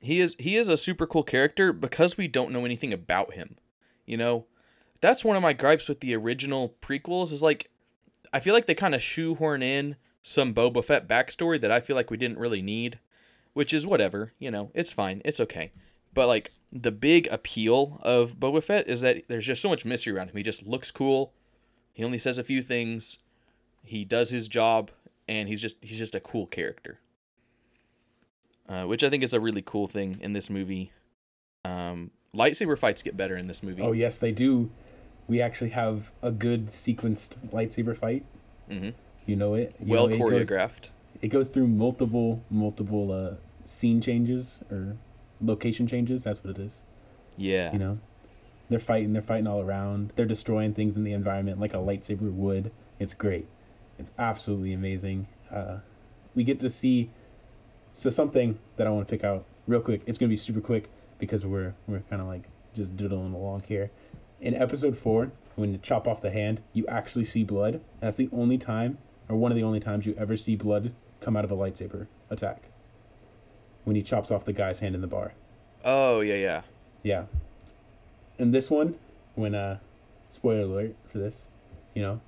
[0.00, 3.56] he is he is a super cool character because we don't know anything about him.
[4.04, 4.46] You know,
[5.00, 7.70] that's one of my gripes with the original prequels is like
[8.36, 11.96] I feel like they kind of shoehorn in some Boba Fett backstory that I feel
[11.96, 12.98] like we didn't really need,
[13.54, 15.72] which is whatever, you know, it's fine, it's okay.
[16.14, 20.14] But like the big appeal of Boba Fett is that there's just so much mystery
[20.14, 20.36] around him.
[20.36, 21.32] He just looks cool.
[21.92, 23.18] He only says a few things.
[23.82, 24.90] He does his job
[25.28, 27.00] and he's just he's just a cool character
[28.68, 30.92] uh, which I think is a really cool thing in this movie.
[31.64, 33.82] Um, lightsaber fights get better in this movie.
[33.82, 34.70] Oh yes, they do.
[35.28, 38.24] We actually have a good sequenced lightsaber fight.
[38.70, 38.90] hmm
[39.26, 39.74] You know it.
[39.80, 40.90] You Well know, it goes- choreographed.
[41.22, 43.34] it goes through multiple multiple uh,
[43.64, 44.96] scene changes or
[45.40, 46.24] location changes.
[46.24, 46.82] That's what it is.
[47.36, 47.72] Yeah.
[47.72, 47.98] You know,
[48.68, 49.12] they're fighting.
[49.12, 50.12] They're fighting all around.
[50.16, 52.70] They're destroying things in the environment like a lightsaber would.
[52.98, 53.46] It's great.
[53.98, 55.26] It's absolutely amazing.
[55.50, 55.78] Uh,
[56.34, 57.10] we get to see.
[57.94, 60.02] So something that I want to pick out real quick.
[60.06, 63.90] It's gonna be super quick because we're we're kind of like just doodling along here.
[64.40, 67.80] In episode four, when you chop off the hand, you actually see blood.
[68.00, 71.36] That's the only time, or one of the only times you ever see blood come
[71.36, 72.64] out of a lightsaber attack.
[73.84, 75.32] When he chops off the guy's hand in the bar.
[75.84, 76.62] Oh yeah, yeah.
[77.02, 77.24] Yeah.
[78.38, 78.96] In this one,
[79.34, 79.78] when uh
[80.30, 81.46] spoiler alert for this,
[81.94, 82.20] you know,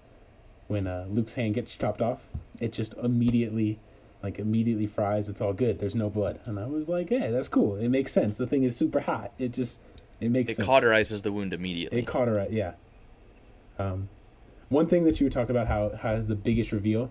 [0.68, 2.22] when uh Luke's hand gets chopped off,
[2.60, 3.78] it just immediately
[4.22, 5.78] like immediately fries, it's all good.
[5.78, 6.40] There's no blood.
[6.46, 7.76] And I was like, Yeah, that's cool.
[7.76, 8.36] It makes sense.
[8.36, 9.32] The thing is super hot.
[9.38, 9.78] It just
[10.20, 10.68] it makes It sense.
[10.68, 11.98] cauterizes the wound immediately.
[12.00, 12.72] It cauterized, yeah.
[13.78, 14.08] Um
[14.68, 17.10] one thing that you were talking about how has the biggest reveal,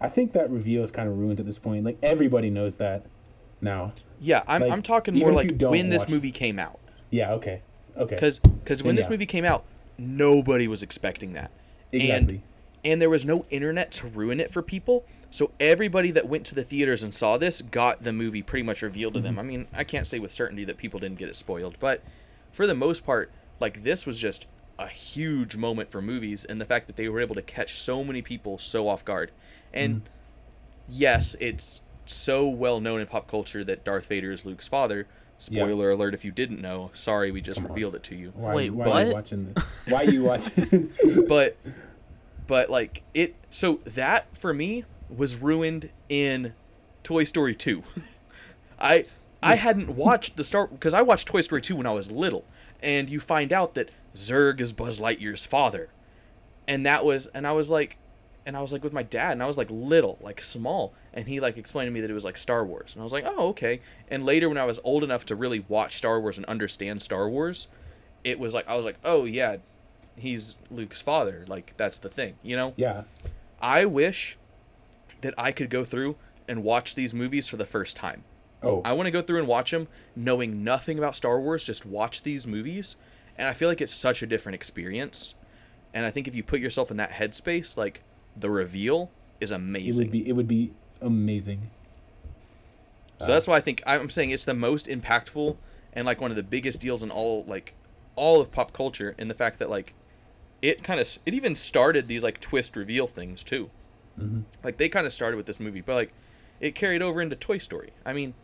[0.00, 1.84] I think that reveal is kind of ruined at this point.
[1.84, 3.06] Like everybody knows that
[3.62, 3.92] now.
[4.20, 6.78] yeah, I'm, like, I'm talking more like when this movie came out.
[7.10, 7.62] Yeah, okay.
[7.96, 8.14] Okay.
[8.14, 9.64] Because because when Then this movie came out,
[9.98, 11.50] nobody was expecting that.
[11.92, 12.42] exactly.
[12.84, 15.04] and there was no internet to ruin it for people.
[15.30, 18.82] So everybody that went to the theaters and saw this got the movie pretty much
[18.82, 19.32] revealed to them.
[19.32, 19.40] Mm-hmm.
[19.40, 22.02] I mean, I can't say with certainty that people didn't get it spoiled, but
[22.52, 24.46] for the most part, like this was just
[24.78, 28.02] a huge moment for movies and the fact that they were able to catch so
[28.02, 29.30] many people so off guard.
[29.72, 30.04] And Mm-hmm.
[30.88, 35.06] yes, it's so well known in pop culture that Darth Vader is Luke's father.
[35.38, 36.90] Spoiler alert if you didn't know.
[36.92, 38.32] Sorry, we just revealed it to you.
[38.34, 39.64] Why, Wait, why are you watching this?
[39.88, 40.92] Why are you watching?
[41.28, 41.56] but
[42.46, 46.52] but like it so that for me was ruined in
[47.02, 47.82] Toy Story 2.
[48.80, 49.06] I
[49.42, 52.44] I hadn't watched the Star because I watched Toy Story 2 when I was little
[52.82, 55.88] and you find out that Zurg is Buzz Lightyear's father.
[56.68, 57.96] And that was and I was like
[58.46, 61.28] and I was like with my dad and I was like little, like small, and
[61.28, 62.92] he like explained to me that it was like Star Wars.
[62.94, 65.64] And I was like, "Oh, okay." And later when I was old enough to really
[65.68, 67.68] watch Star Wars and understand Star Wars,
[68.24, 69.56] it was like I was like, "Oh, yeah,
[70.16, 71.44] he's Luke's father.
[71.48, 72.74] Like that's the thing, you know.
[72.76, 73.02] yeah.
[73.60, 74.38] I wish
[75.20, 76.16] that I could go through
[76.48, 78.24] and watch these movies for the first time.
[78.62, 81.86] Oh, I want to go through and watch them knowing nothing about Star Wars, just
[81.86, 82.96] watch these movies,
[83.36, 85.34] and I feel like it's such a different experience.
[85.94, 88.02] And I think if you put yourself in that headspace, like
[88.36, 90.02] the reveal is amazing.
[90.02, 91.70] it would be it would be amazing.
[93.18, 95.56] So that's why I think I'm saying it's the most impactful
[95.92, 97.74] and like one of the biggest deals in all like
[98.16, 99.94] all of pop culture in the fact that like
[100.62, 103.70] it kind of it even started these like twist reveal things too.
[104.18, 104.40] Mm-hmm.
[104.62, 106.12] Like they kind of started with this movie, but like
[106.60, 107.92] it carried over into Toy Story.
[108.04, 108.34] I mean,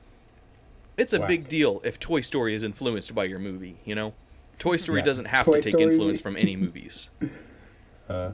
[0.97, 4.15] it's a big deal if Toy Story is influenced by your movie, you know?
[4.59, 5.05] Toy Story Yeah.
[5.07, 7.09] doesn't have Toy to take Story- influence from any movies.
[8.09, 8.31] Uh,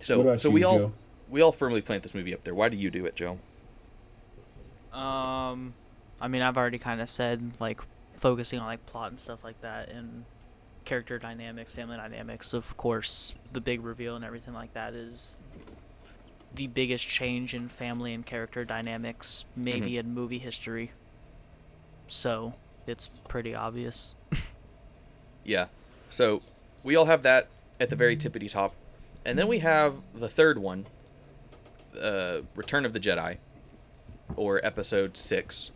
[0.00, 0.92] So so you, we all Joe?
[1.30, 2.52] we all firmly plant this movie up there.
[2.54, 3.38] Why do you do it, Joe?
[4.92, 5.74] Um,
[6.20, 7.80] I mean, I've already kind of said like
[8.16, 10.24] focusing on like plot and stuff like that, and
[10.84, 12.52] character dynamics, family dynamics.
[12.52, 15.36] Of course, the big reveal and everything like that is
[16.54, 19.98] the biggest change in family and character dynamics maybe Mhm.
[20.00, 20.92] in movie history.
[22.08, 22.54] So,
[22.86, 24.14] it's pretty obvious.
[25.44, 25.68] Yeah.
[26.10, 26.42] So
[26.82, 27.46] we all have that
[27.78, 28.74] at the very tippity top.
[29.24, 30.86] And then we have the third one,
[32.00, 33.36] uh, Return of the Jedi,
[34.34, 35.70] or Episode 6,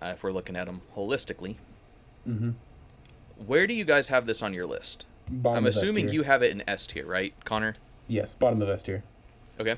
[0.00, 1.56] uh, if we're looking at them holistically.
[2.28, 2.50] Mm-hmm.
[3.44, 5.04] Where do you guys have this on your list?
[5.28, 7.74] Bottom I'm assuming you have it in S tier, right, Connor?
[8.06, 9.02] Yes, bottom of S tier.
[9.58, 9.74] Okay.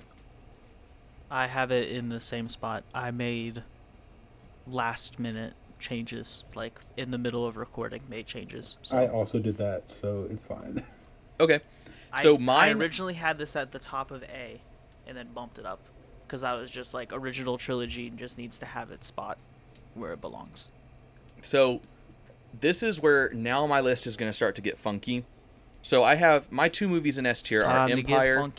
[1.35, 2.85] I have it in the same spot.
[2.95, 3.65] I made
[4.69, 8.77] last minute changes, like in the middle of recording, made changes.
[8.83, 10.83] So I also did that, so it's fine.
[11.41, 11.59] Okay.
[12.23, 14.61] So I mine originally had this at the top of A,
[15.05, 15.81] and then bumped it up,
[16.25, 19.37] because I was just like original trilogy just needs to have its spot
[19.95, 20.71] where it belongs.
[21.43, 21.81] So
[22.61, 25.25] this is where now my list is going to start to get funky.
[25.83, 28.53] So I have my two movies in S tier are time to get Empire,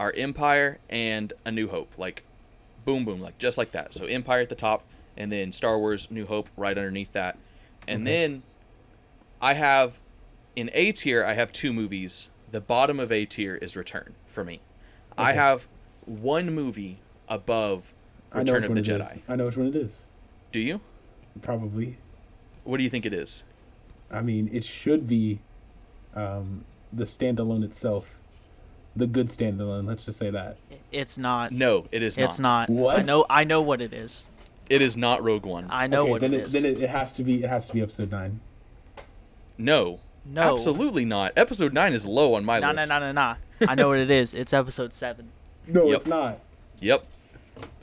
[0.00, 2.24] are Empire and A New Hope, like
[2.86, 3.92] boom boom, like just like that.
[3.92, 4.82] So Empire at the top,
[5.16, 7.36] and then Star Wars New Hope right underneath that,
[7.86, 8.10] and Okay.
[8.10, 8.42] then
[9.42, 10.00] I have
[10.56, 12.30] in A tier I have two movies.
[12.50, 14.60] The bottom of A tier is Return for me.
[15.16, 15.68] I have
[16.06, 17.92] one movie above
[18.32, 19.06] Return of the it is.
[19.06, 19.20] Jedi.
[19.28, 20.06] I know which one it is.
[20.50, 20.80] Do you?
[21.42, 21.98] Probably.
[22.64, 23.42] What do you think it is?
[24.10, 25.40] I mean, it should be
[26.14, 28.19] um, the standalone itself.
[28.96, 30.56] The good standalone, let's just say that.
[30.90, 31.52] It's not.
[31.52, 32.18] No, it is.
[32.18, 32.68] It's not.
[32.68, 33.06] I What?
[33.06, 33.24] know.
[33.30, 34.28] I know what it is.
[34.68, 35.66] It is not Rogue One.
[35.70, 36.62] I know okay, what then it it, is.
[36.62, 37.42] Then it, it has to be.
[37.44, 38.40] It has to be episode nine.
[39.58, 40.00] no.
[40.24, 40.54] no.
[40.54, 41.32] Absolutely not.
[41.36, 42.62] Episode 9 is low on my list.
[42.62, 43.66] No, no, no, no, no.
[43.68, 44.34] I know what it is.
[44.34, 45.30] It's episode seven.
[45.66, 45.96] No, Yep.
[45.98, 46.40] it's not.
[46.80, 47.04] Yep.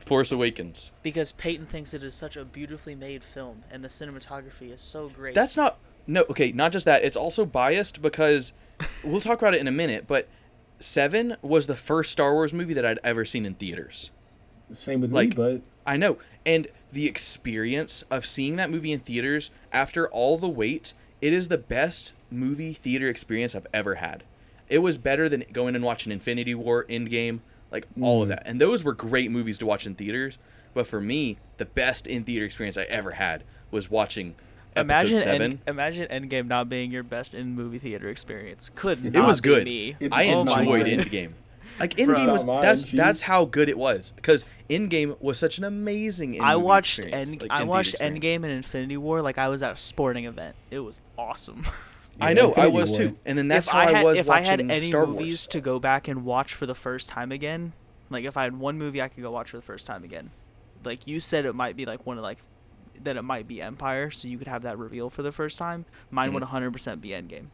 [0.06, 0.92] Force Awakens.
[1.04, 5.08] Because Peyton thinks it is such a beautifully made film, and the cinematography is so
[5.08, 5.36] great.
[5.36, 7.04] That's not no, okay, not just that.
[7.04, 8.54] It's also biased because
[9.04, 10.28] we'll talk about it in a minute, but
[10.80, 14.12] 7 was the first Star Wars movie that I'd ever seen in theaters.
[14.72, 16.18] Same with Like- me, but I know.
[16.46, 21.48] And the experience of seeing that movie in theaters after all the wait, it is
[21.48, 24.24] the best movie theater experience I've ever had.
[24.70, 27.40] It was better than going and watching Infinity War, Endgame,
[27.72, 28.32] like all of Mm.
[28.32, 28.44] that.
[28.46, 30.38] And those were great movies to watch in theaters.
[30.74, 34.36] But for me, the best in theater experience I ever had was watching
[34.82, 35.42] imagine seven.
[35.42, 38.70] End, imagine Endgame not being your best in movie theater experience.
[38.76, 39.64] Could it not was be good.
[39.66, 39.96] Me.
[40.12, 41.00] I not enjoyed mine.
[41.00, 41.34] Endgame.
[41.80, 42.98] Like Endgame Bro, was mine, that's Chief.
[42.98, 46.42] that's how good it was because Endgame was such an amazing.
[46.42, 47.24] I in-movie watched End, like, I
[47.62, 48.20] in-theater watched experience.
[48.24, 50.56] Endgame and Infinity War like I was at a sporting event.
[50.72, 51.68] It was awesome.
[52.20, 53.00] I Yeah, know, I was War.
[53.00, 54.88] too, and then that's if how I I, had was if I watching had any
[54.88, 55.48] Star movies Wars.
[55.48, 57.74] to go back and watch for the first time again,
[58.10, 60.32] like if I had one movie I could go watch for the first time again,
[60.84, 62.40] like you said, it might be like one of like
[63.04, 65.86] that it might be Empire, so you could have that reveal for the first time.
[66.12, 66.48] Mine would Mhm.
[66.48, 67.48] 100% be Endgame.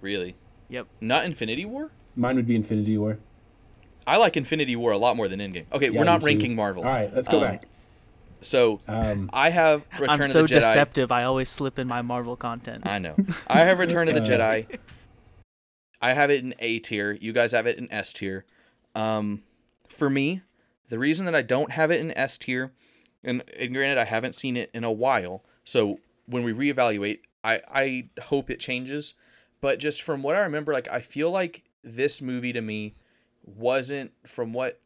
[0.00, 0.36] Really,
[0.68, 0.86] Yep.
[1.00, 1.90] not Infinity War.
[2.16, 3.18] mine would be Infinity War.
[4.06, 5.64] I like Infinity War a lot more than Endgame.
[5.72, 6.26] Okay, Yeah, we're not me too.
[6.38, 6.82] ranking Marvel.
[6.84, 7.64] All right, let's go Um, back.
[8.40, 10.54] So Um, I have Return I'm of so the Jedi.
[10.60, 11.12] deceptive.
[11.12, 12.84] I always slip in my Marvel content.
[12.86, 13.14] I know.
[13.46, 14.78] I have Return of the Uh, Jedi.
[16.00, 17.12] I have it in A tier.
[17.12, 18.44] You guys have it in S tier.
[18.96, 19.42] Um,
[19.88, 20.42] for me,
[20.88, 22.72] the reason that I don't have it in S tier,
[23.24, 27.60] and, and granted I haven't seen it in a while, so when we reevaluate, I
[27.68, 29.14] I hope it changes.
[29.60, 32.96] But just from what I remember, like I feel like this movie to me
[33.44, 34.80] wasn't from what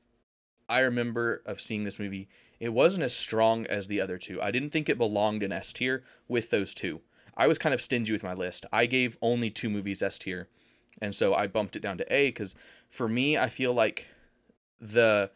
[0.68, 2.28] I remember of seeing this movie.
[2.58, 4.40] It wasn't as strong as the other two.
[4.40, 7.00] I didn't think it belonged in S tier with those two.
[7.36, 8.64] I was kind of stingy with my list.
[8.72, 10.48] I gave only two movies S tier,
[11.00, 12.54] and so I bumped it down to A because
[12.88, 14.06] for me, I feel like
[14.80, 15.30] the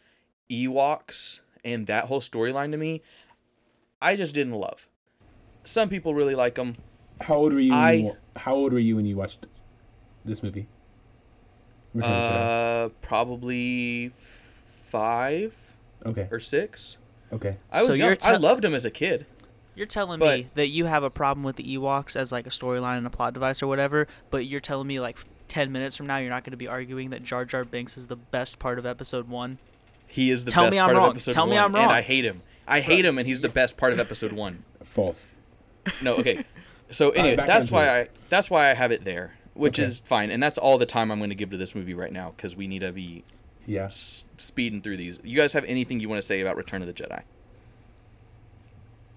[0.50, 3.02] Ewoks and that whole storyline to me,
[4.00, 4.86] I just didn't love.
[5.64, 6.76] Some people really like them.
[7.20, 7.70] how old were you?
[7.72, 9.44] When I- you how old were you when you watched
[10.24, 10.68] this movie?
[11.92, 12.86] Return of the Jedi.
[12.86, 15.74] Uh, probably five
[16.06, 16.28] okay.
[16.30, 16.96] or six.
[17.32, 17.56] Okay.
[17.70, 18.08] I was So young.
[18.08, 19.26] you're I loved him as a kid.
[19.74, 22.50] You're telling But- me that you have a problem with the Ewoks as like a
[22.50, 25.18] storyline and a plot device or whatever, but you're telling me like
[25.48, 28.06] 10 minutes from now you're not going to be arguing that Jar Jar Binks is
[28.08, 29.58] the best part of episode 1?
[30.10, 31.06] He is the Tell best me I'm part wrong.
[31.06, 31.90] of episode Tell me I'm and wrong.
[31.90, 32.42] I hate him.
[32.66, 34.64] I hate him, and he's the best part of episode one.
[34.84, 35.26] False.
[36.02, 36.44] No, okay.
[36.90, 38.10] So anyway, back that's into why it.
[38.10, 39.86] I that's why I have it there, which Okay.
[39.86, 42.12] is fine, and that's all the time I'm going to give to this movie right
[42.12, 43.22] now because we need to be
[43.66, 43.84] Yeah.
[43.84, 45.20] s- speeding through these.
[45.22, 47.22] You guys have anything you want to say about Return of the Jedi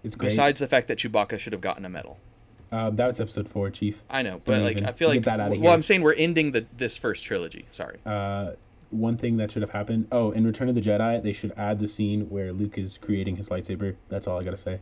[0.03, 0.29] It's great.
[0.29, 2.17] besides the fact that Chewbacca should have gotten a medal?
[2.71, 4.01] uh, that was episode four, Chief.
[4.09, 4.85] I know, but Don't like even.
[4.85, 5.69] I feel Get like that outta well, here.
[5.71, 7.65] I'm saying we're ending the this first trilogy.
[7.71, 7.97] Sorry.
[8.05, 8.51] Uh,
[8.93, 10.07] one thing that should have happened.
[10.11, 13.35] Oh, in Return of the Jedi, they should add the scene where Luke is creating
[13.37, 13.95] his lightsaber.
[14.09, 14.79] That's all I gotta say.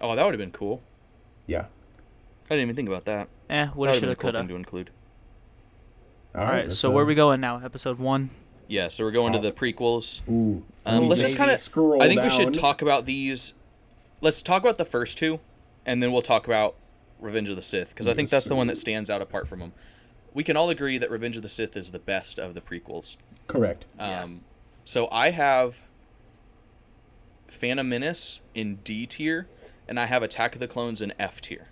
[0.00, 0.82] Oh, that would have been cool.
[1.46, 1.66] Yeah.
[2.46, 3.28] I didn't even think about that.
[3.50, 4.38] Eh, That woulda, been shoulda, a cool coulda.
[4.40, 4.90] thing to include.
[6.34, 7.60] All right, let's, so uh, where we going now?
[7.64, 8.30] Episode one.
[8.68, 9.42] Yeah, so we're going to Oh.
[9.42, 10.20] the prequels.
[10.28, 10.62] Ooh.
[10.84, 11.56] Um, let's just kind of.
[12.00, 12.62] I think we should down.
[12.62, 13.54] talk about these.
[14.20, 15.40] Let's talk about the first two,
[15.86, 16.74] and then we'll talk about
[17.20, 19.48] Revenge of the Sith because I think Yes, that's the one that stands out apart
[19.48, 19.72] from them.
[20.34, 23.16] We can all agree that Revenge of the Sith is the best of the prequels.
[23.46, 23.86] Correct.
[23.96, 24.22] Yeah.
[24.22, 24.40] Um,
[24.84, 25.82] so I have
[27.48, 29.48] Phantom Menace in D tier,
[29.86, 31.68] and I have Attack of the Clones in F tier.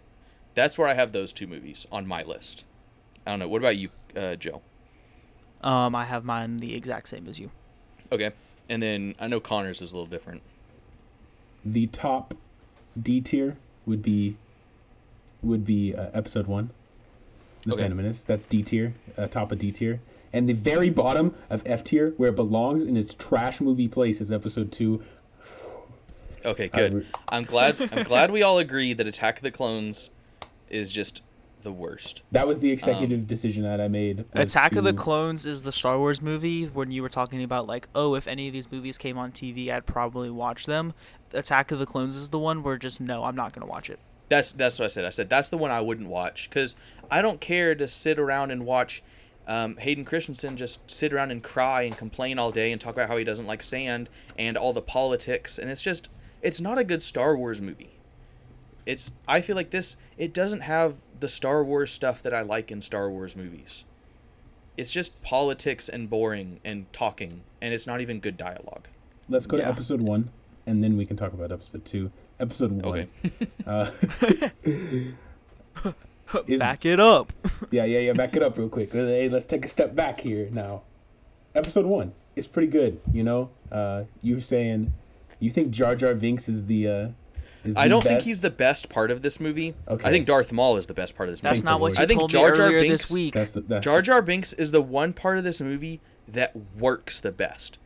[0.55, 2.65] That's where I have those two movies on my list.
[3.27, 3.49] I don't know.
[3.49, 4.63] What about you, uh, Joe?
[5.63, 7.51] Um, I have mine the exact same as you.
[8.11, 8.31] Okay,
[8.69, 10.43] and then I know Connor's is a little different.
[11.65, 12.35] The top
[13.01, 14.37] D tier would be
[15.43, 16.71] would be uh, episode one,
[17.67, 17.83] the Okay.
[17.83, 18.23] Phantom Menace.
[18.23, 20.01] That's D tier, uh, top of D tier.
[20.33, 24.21] And the very bottom of F tier, where it belongs in its trash movie place,
[24.21, 25.03] is episode two.
[26.45, 26.95] Okay, I good.
[26.95, 27.77] re- I'm glad.
[27.93, 30.11] I'm glad we all agree that Attack of the Clones
[30.71, 31.23] is just
[31.63, 32.23] the worst.
[32.31, 34.19] That was the executive Um, decision that I made.
[34.33, 37.67] was Attack of the Clones is the Star Wars movie when you were talking about
[37.67, 40.93] like, oh, if any of these movies came on TV, I'd probably watch them.
[41.33, 43.99] Attack of the Clones is the one where just no, I'm not gonna watch it.
[44.29, 45.05] That's that's what I said.
[45.05, 46.77] I said that's the one I wouldn't watch because
[47.11, 49.03] I don't care to sit around and watch
[49.47, 53.09] um, Hayden Christensen just sit around and cry and complain all day and talk about
[53.09, 56.09] how he doesn't like sand and all the politics and it's just
[56.43, 57.99] it's not a good Star Wars movie.
[58.85, 62.73] It's I feel like this it doesn't have the Star Wars stuff that I like
[62.73, 63.85] in Star Wars movies.
[64.77, 68.89] It's just politics and boring and talking and it's not even good dialogue.
[69.29, 70.31] Let's go to episode one,
[70.67, 72.13] and then we can talk about episode two.
[72.39, 72.85] Episode one.
[72.85, 73.09] Okay.
[73.67, 73.91] Uh,
[76.49, 77.33] Is- Back it up.
[77.71, 78.13] yeah, yeah, yeah.
[78.13, 78.93] Back it up real quick.
[78.93, 80.83] Hey, let's take a step back here now.
[81.55, 83.01] Episode one is pretty good.
[83.13, 84.93] You know, uh, you were saying
[85.39, 86.89] you think Jar Jar Binks is the.
[86.89, 87.09] Uh,
[87.65, 89.75] is the I don't think he's the best part of this movie.
[89.89, 90.05] Okay.
[90.07, 91.55] I think Darth Maul is the best part of this movie.
[91.55, 91.99] That's not the what Lord.
[91.99, 93.35] you I think told Jar me earlier Binks- this week.
[93.35, 97.21] That's the, that's Jar Jar Binks is the one part of this movie that works
[97.21, 97.79] the best.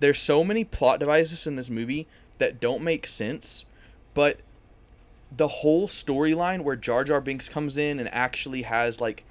[0.00, 3.64] There's so many plot devices in this movie that don't make sense,
[4.14, 4.40] but
[5.36, 9.24] the whole storyline where Jar Jar Binks comes in and actually has like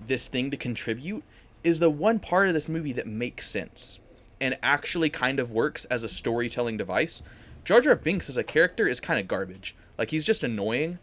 [0.00, 1.24] this thing to contribute
[1.64, 3.98] is the one part of this movie that makes sense
[4.40, 7.22] and actually kind of works as a storytelling device.
[7.64, 9.74] Jar Jar Binks as a character is kind of garbage.
[9.98, 11.00] Like he's just annoying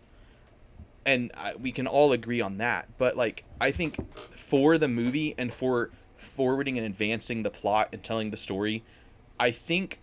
[1.06, 2.88] and I, we can all agree on that.
[2.98, 3.98] But like, I think
[4.36, 8.84] for the movie and for forwarding and advancing the plot and telling the story,
[9.40, 10.00] I think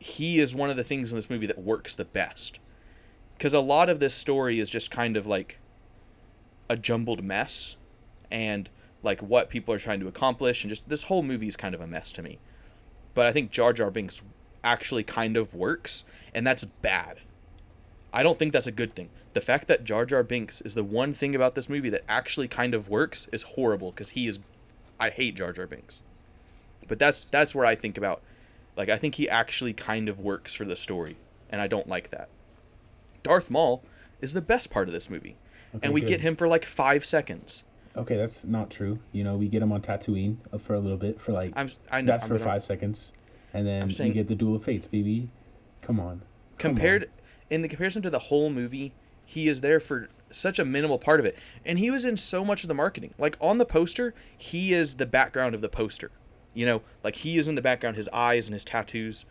[0.00, 2.58] he is one of the things in this movie that works the best.
[3.36, 5.58] Because a lot of this story is just kind of like
[6.68, 7.76] a jumbled mess,
[8.30, 8.68] and
[9.02, 11.80] like what people are trying to accomplish, and just this whole movie is kind of
[11.80, 12.38] a mess to me.
[13.14, 14.22] But I think Jar Jar Binks
[14.64, 17.18] actually kind of works, and that's bad.
[18.12, 19.10] I don't think that's a good thing.
[19.32, 22.48] The fact that Jar Jar Binks is the one thing about this movie that actually
[22.48, 24.40] kind of works is horrible because he is
[24.98, 26.02] I hate Jar Jar Binks.
[26.88, 28.22] But that's that's where I think about
[28.80, 31.18] like I think he actually kind of works for the story
[31.50, 32.30] and I don't like that.
[33.22, 33.84] Darth Maul
[34.22, 35.36] is the best part of this movie.
[35.74, 36.08] Okay, and we good.
[36.08, 37.62] get him for like 5 seconds.
[37.94, 38.98] Okay, that's not true.
[39.12, 41.68] You know, we get him on Tatooine uh, for a little bit for like I'm
[41.90, 43.12] I know that's I'm for gonna- five seconds,
[43.52, 45.28] and then saying- you get the Duel of Fates, baby.
[45.82, 46.22] Come on.
[46.56, 47.08] Come compared on.
[47.50, 48.94] in the comparison to the whole movie
[49.26, 52.44] he is there for such a minimal part of it and he was in so
[52.44, 56.10] much of the marketing like on the poster he is the background of the poster
[56.54, 59.24] you know like he is in the background his eyes and his tattoos.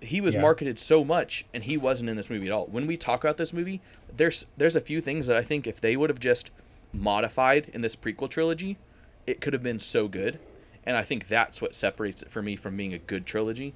[0.00, 0.42] He was Yeah.
[0.42, 2.66] marketed so much and he wasn't in this movie at all.
[2.66, 3.80] When we talk about this movie
[4.16, 6.50] there's there's a few things that i think if they would have just
[6.92, 8.78] modified in this prequel trilogy
[9.26, 10.38] it could have been so good.
[10.84, 13.74] And i think that's what separates it for me from being a good trilogy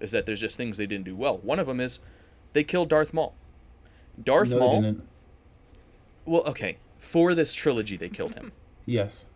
[0.00, 1.38] is that there's just things they didn't do well.
[1.38, 1.98] One of them is
[2.52, 3.34] they killed darth maul.
[4.22, 4.96] Darth No, maul
[6.24, 6.76] well okay.
[6.98, 8.52] For this trilogy they killed him.
[8.84, 9.26] Yes.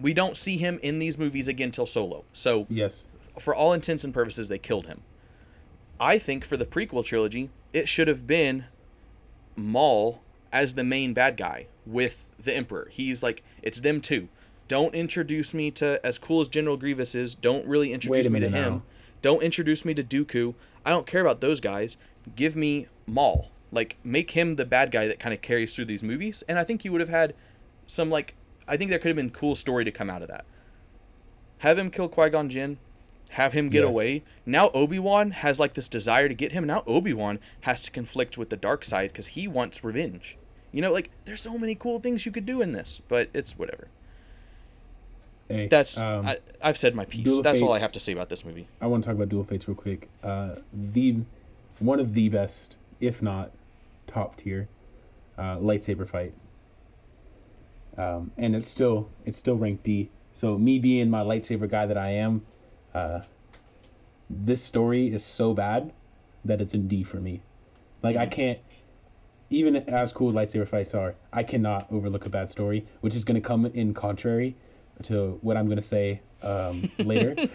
[0.00, 3.04] We don't see him in these movies again till solo so Yes.
[3.38, 5.02] for all intents and purposes, they killed him.
[5.98, 8.64] I think for the prequel trilogy, it should have been
[9.56, 10.20] Maul
[10.52, 12.88] as the main bad guy with the Emperor.
[12.90, 14.28] He's like, it's them two.
[14.68, 17.34] Don't introduce me to as cool as General Grievous is.
[17.34, 18.82] Don't really introduce me to minute him.
[19.22, 20.54] Don't introduce me to Dooku.
[20.84, 21.96] I don't care about those guys.
[22.36, 23.50] Give me Maul.
[23.72, 26.42] Like, make him the bad guy that kind of carries through these movies.
[26.48, 27.34] And I think you would have had
[27.86, 28.34] some like,
[28.70, 30.44] I think there could have been cool story to come out of that.
[31.58, 32.78] Have him kill Qui Gon Jinn,
[33.30, 33.92] have him get Yes.
[33.92, 34.22] away.
[34.46, 36.66] Now Obi Wan has like this desire to get him.
[36.66, 40.38] Now Obi Wan has to conflict with the dark side because he wants revenge.
[40.70, 43.58] You know, like there's so many cool things you could do in this, but it's
[43.58, 43.88] whatever.
[45.48, 47.24] Hey, That's um, I, I've said my piece.
[47.24, 48.68] Duel That's all I have to say about this movie.
[48.80, 50.08] I want to talk about Duel Fates real quick.
[50.22, 51.16] Uh, the
[51.80, 53.50] one of the best, if not
[54.06, 54.68] top tier,
[55.36, 56.34] uh, lightsaber fight
[57.96, 60.10] um, and it's still it's still ranked D.
[60.32, 62.42] So me being my lightsaber guy that I am,
[62.94, 63.20] uh,
[64.28, 65.92] this story is so bad
[66.44, 67.42] that it's in D for me.
[68.02, 68.58] Like I can't,
[69.50, 73.40] even as cool lightsaber fights are, I cannot overlook a bad story, which is going
[73.40, 74.56] to come in contrary
[75.04, 77.34] to what I'm going to say um, later.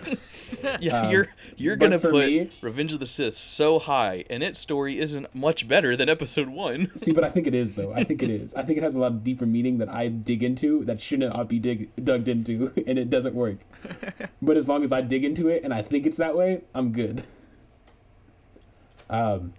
[0.79, 1.27] Yeah, Um, you're
[1.57, 5.67] you're gonna put me- Revenge of the Sith so high, and its story isn't much
[5.67, 6.91] better than Episode One.
[6.97, 7.93] See, but I think it is though.
[7.93, 8.53] I think it is.
[8.53, 11.19] I think it has a lot of deeper meaning that I dig into that should
[11.19, 13.57] not be dig dug into, and it doesn't work.
[14.41, 16.91] but as long as I dig into it and I think it's that way, I'm
[16.91, 17.23] good.
[19.09, 19.53] Um,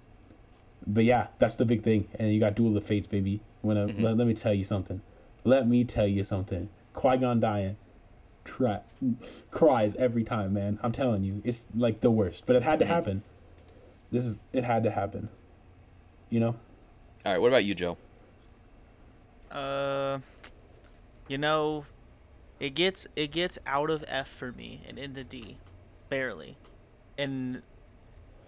[0.87, 2.09] but yeah, that's the big thing.
[2.18, 3.41] And you got Duel of Fates, baby.
[3.62, 4.03] Wanna Mhm.
[4.03, 5.01] let, let me tell you something.
[5.45, 6.68] Let me tell you something.
[6.97, 7.76] Qui Gon dying,
[8.44, 8.80] try,
[9.53, 10.80] cries every time, man.
[10.82, 12.44] I'm telling you, it's like the worst.
[12.47, 12.88] But it had to Mhm.
[12.88, 13.22] happen.
[14.11, 15.28] This is it had to happen.
[16.30, 16.57] You know.
[17.24, 17.99] All right, what about you, Joe?
[19.51, 20.20] Uh,
[21.28, 21.84] you know,
[22.59, 25.59] it gets it gets out of F for me and into D,
[26.09, 26.57] barely,
[27.18, 27.62] and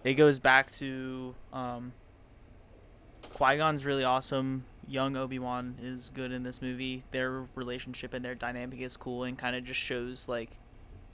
[0.05, 1.93] it goes back to um.
[3.35, 4.65] Qui Gon's really awesome.
[4.89, 7.05] Young Obi Wan is good in this movie.
[7.11, 10.51] Their relationship and their dynamic is cool and kind of just shows like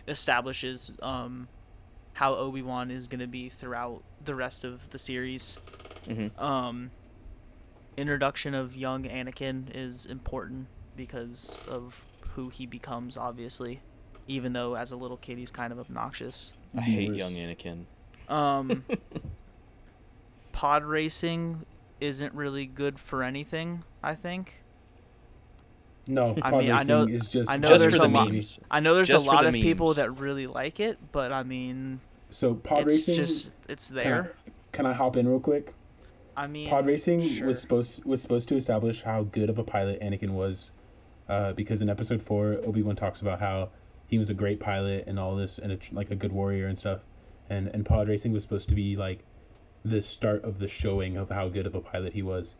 [0.06, 1.48] establishes um
[2.14, 5.58] how Obi Wan is gonna be throughout the rest of the series
[6.06, 6.38] Mm-hmm.
[6.42, 6.90] um
[7.96, 10.66] introduction of young Anakin is important
[10.96, 12.04] because of
[12.34, 13.80] who he becomes obviously
[14.28, 17.84] even though as a little kid he's kind of obnoxious I hate young Anakin.
[18.28, 18.84] um
[20.52, 21.64] pod racing
[22.04, 24.62] isn't really good for anything I think
[26.06, 28.06] No, I pod mean, I racing know- is just I know Just there's for the
[28.06, 28.60] a lot- memes.
[28.70, 31.42] I know there's Just a lot the of people that really like it but I
[31.42, 32.00] mean
[32.30, 33.14] So pod it's racing.
[33.16, 34.32] just it's can I- there
[34.72, 35.74] Can I hop in real quick?
[36.36, 37.46] I mean Pod racing sure.
[37.46, 40.70] was supposed was supposed to establish how good of a pilot Anakin was,
[41.28, 43.68] uh, because in Episode Four, Obi Wan talks about how
[44.08, 46.76] he was a great pilot and all this, and a, like a good warrior and
[46.76, 47.02] stuff,
[47.48, 49.20] and and pod racing was supposed to be like
[49.84, 52.54] the start of the showing of how good of a pilot he was,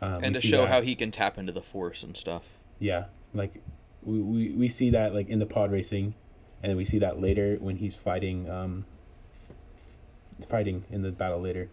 [0.00, 2.42] um, and to show that- how he can tap into the Force and stuff.
[2.78, 3.04] yeah,
[3.34, 3.62] like
[4.02, 6.14] we, we we see that like in the pod racing,
[6.62, 8.84] and then we see that later when he's fighting um.
[10.50, 11.70] Fighting in the battle later.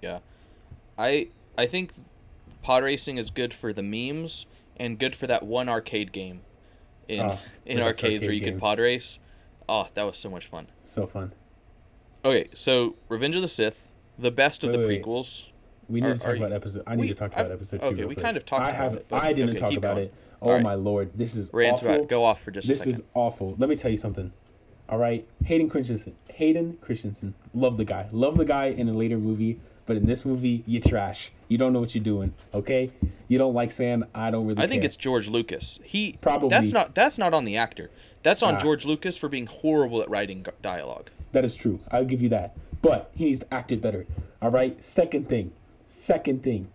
[0.00, 0.20] Yeah,
[0.96, 1.90] I I think
[2.62, 4.46] pod racing is good for the memes
[4.76, 6.42] and good for that one arcade game
[7.08, 8.54] in Oh, in arcades where you game.
[8.54, 9.18] could pod race.
[9.68, 10.68] Oh, that was so much fun.
[10.84, 11.32] So fun.
[12.24, 13.88] Okay, so Revenge of the Sith,
[14.22, 15.44] the best of Wait, the wait, prequels.
[15.88, 16.82] We need Are- to talk are you- about episode.
[16.86, 17.86] I need we- to talk I've- about episode two.
[17.88, 18.24] okay, we quick.
[18.24, 18.94] kind of talked I about have.
[18.94, 20.06] it, but- I didn't okay, talk about going.
[20.06, 20.14] it.
[20.40, 20.62] Oh Alright.
[20.62, 21.94] my lord, this is Rant awful.
[21.94, 23.54] about go off for just a This is awful.
[23.58, 24.32] Let me tell you something.
[24.88, 26.14] All right, Hayden Christensen.
[26.28, 27.34] Hayden Christensen.
[27.54, 28.08] Love the guy.
[28.10, 31.30] Love the guy in a later movie, but in this movie, you trash.
[31.48, 32.32] You don't know what you're doing.
[32.52, 32.90] Okay,
[33.28, 34.04] you don't like sand.
[34.14, 34.58] I don't really.
[34.62, 34.86] I think care.
[34.86, 35.78] it's George Lucas.
[35.84, 36.48] He Probably.
[36.48, 37.90] That's not that's not on the actor.
[38.22, 38.58] That's on Ah.
[38.58, 41.10] George Lucas for being horrible at writing dialogue.
[41.32, 41.78] that is true.
[41.90, 42.54] I'll give you that.
[42.82, 44.06] But he needs to act it better.
[44.42, 44.82] All right.
[44.82, 45.52] Second thing.
[45.88, 46.68] Second thing.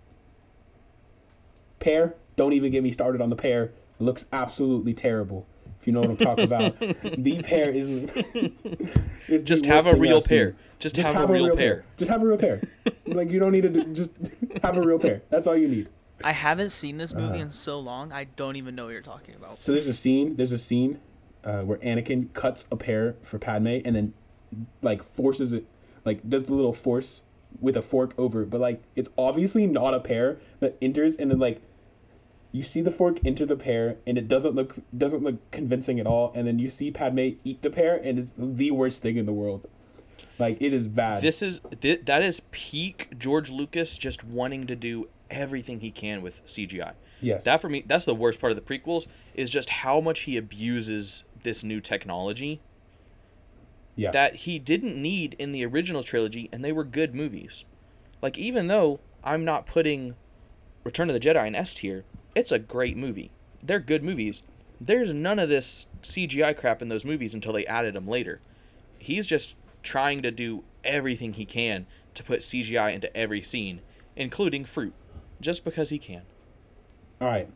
[1.80, 2.16] Pear.
[2.36, 3.66] Don't even get me started on the pear.
[4.00, 5.46] It looks absolutely terrible.
[5.82, 6.80] If you know what I'm talking about.
[6.80, 8.04] the pear is.
[9.28, 10.56] is the Just have worst a real I've pear.
[10.80, 11.84] Just, have, a real, pair.
[11.98, 12.62] Just have a real pair.
[13.08, 14.12] like you don't need to do, just
[14.64, 15.24] have a real pair.
[15.30, 15.90] That's all you need.
[16.24, 17.44] I haven't seen this movie Uh.
[17.44, 20.36] in so long I don't even know what you're talking about So there's a scene.
[20.36, 21.00] There's a scene
[21.44, 24.14] uh, where Anakin cuts a pear for Padme and then
[24.82, 25.66] like forces it,
[26.08, 27.22] like does the little force
[27.60, 28.46] with a fork over.
[28.46, 31.62] But like it's obviously not a pear that enters and then like
[32.52, 36.08] you see the fork enter the pear and it doesn't look doesn't look convincing at
[36.08, 36.32] all.
[36.34, 39.34] And then you see Padme eat the pear and it's the worst thing in the
[39.34, 39.68] world.
[40.40, 41.22] Like it is bad.
[41.22, 46.22] This is th- that is peak George Lucas just wanting to do everything he can
[46.22, 46.94] with CGI.
[47.20, 47.44] yes.
[47.44, 50.38] That for me, that's the worst part of the prequels is just how much he
[50.38, 52.62] abuses this new technology
[53.98, 54.12] yeah.
[54.12, 57.66] that he didn't need in the original trilogy, and they were good movies.
[58.22, 60.16] Like even though I'm not putting
[60.84, 63.32] Return of the Jedi in S tier, it's a great movie.
[63.62, 64.44] They're good movies.
[64.80, 68.40] There's none of this CGI crap in those movies until they added them later.
[69.00, 73.82] He's just trying to do everything he can to put CGI into every scene,
[74.16, 74.94] including fruit,
[75.42, 76.22] just because he can.
[77.20, 77.50] All right.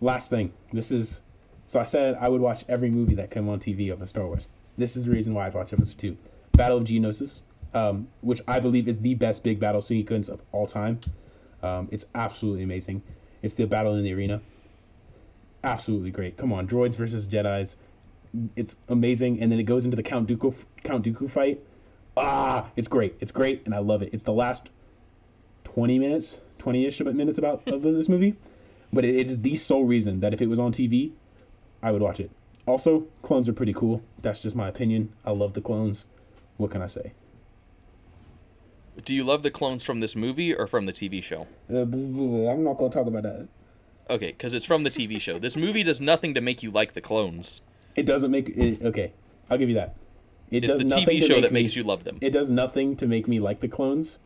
[0.00, 0.52] Last thing.
[0.72, 1.20] This is
[1.66, 4.26] so I said I would watch every movie that came on TV of a Star
[4.26, 4.48] Wars.
[4.76, 6.16] This is the reason why I've watched episode two.
[6.52, 7.40] Battle of Geonosis,
[7.74, 11.00] um, which I believe is the best big battle sequence of all time.
[11.62, 13.02] Um, it's absolutely amazing.
[13.42, 14.40] It's the battle in the arena.
[15.64, 16.36] Absolutely great.
[16.36, 17.76] Come on, droids versus Jedi's.
[18.56, 20.54] It's amazing, and then it goes into the Count Dooku
[20.84, 21.62] Count Dooku fight.
[22.16, 23.14] Ah, it's great.
[23.20, 24.10] It's great, and I love it.
[24.12, 24.70] It's the last
[25.64, 28.36] twenty minutes, twenty-ish minutes about of this movie
[28.92, 31.12] but it, it is the sole reason that if it was on TV,
[31.82, 32.30] I would watch it.
[32.66, 34.02] Also, clones are pretty cool.
[34.20, 35.12] That's just my opinion.
[35.24, 36.04] I love the clones.
[36.58, 37.12] What can I say?
[39.04, 41.46] Do you love the clones from this movie or from the TV show?
[41.72, 43.48] Uh, I'm not gonna talk about that.
[44.10, 45.38] Okay, because it's from the TV show.
[45.38, 47.62] This movie does nothing to make you like the clones.
[47.96, 48.82] It doesn't make it.
[48.84, 49.12] Okay,
[49.50, 49.96] I'll give you that.
[50.50, 52.18] It It's does the nothing TV to show make that me- makes you love them.
[52.20, 54.18] It does nothing to make me like the clones.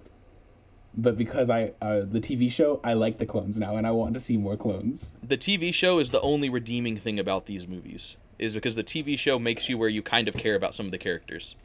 [0.99, 4.15] But because I uh, the TV show, I like the clones now, and I want
[4.15, 5.13] to see more clones.
[5.23, 9.19] The TV show is the only redeeming thing about these movies, is because the TV
[9.19, 11.57] show makes you where you kind of care about some of the characters.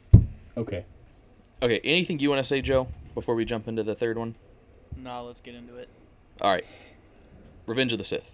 [0.56, 0.84] Okay.
[1.62, 4.34] Okay, anything you want to say, Joe, before we jump into the third one?
[4.96, 5.88] No, let's get into it.
[6.40, 6.64] All right.
[7.66, 8.30] Revenge of the Sith.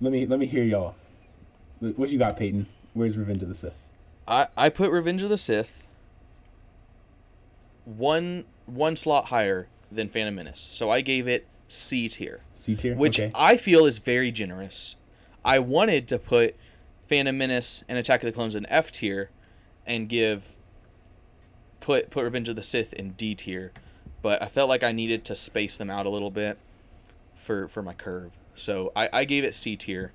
[0.00, 0.94] Let me let me hear y'all.
[1.80, 2.66] What you got, Peyton?
[2.94, 3.74] Where's Revenge of the Sith?
[4.26, 5.84] I, I put Revenge of the Sith
[7.84, 10.68] one one slot higher than Phantom Menace.
[10.70, 12.94] So I gave it C tier, C tier.
[12.94, 13.32] which okay.
[13.34, 14.96] I feel is very generous.
[15.44, 16.56] I wanted to put
[17.06, 19.30] Phantom Menace and Attack of the Clones in F tier
[19.86, 20.56] and give
[21.80, 23.72] put put Revenge of the Sith in D tier,
[24.22, 26.58] but I felt like I needed to space them out a little bit
[27.34, 28.32] for for my curve.
[28.54, 30.12] So I, I gave it C tier.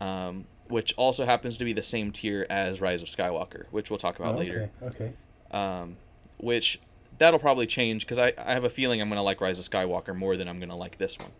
[0.00, 3.98] Um, which also happens to be the same tier as Rise of Skywalker, which we'll
[3.98, 4.70] talk about Oh, later.
[4.82, 5.12] Okay.
[5.52, 5.56] Okay.
[5.56, 5.96] Um,
[6.38, 6.80] which
[7.18, 10.16] that'll probably change because I, I have a feeling I'm gonna like Rise of Skywalker
[10.16, 11.30] more than I'm gonna like this one.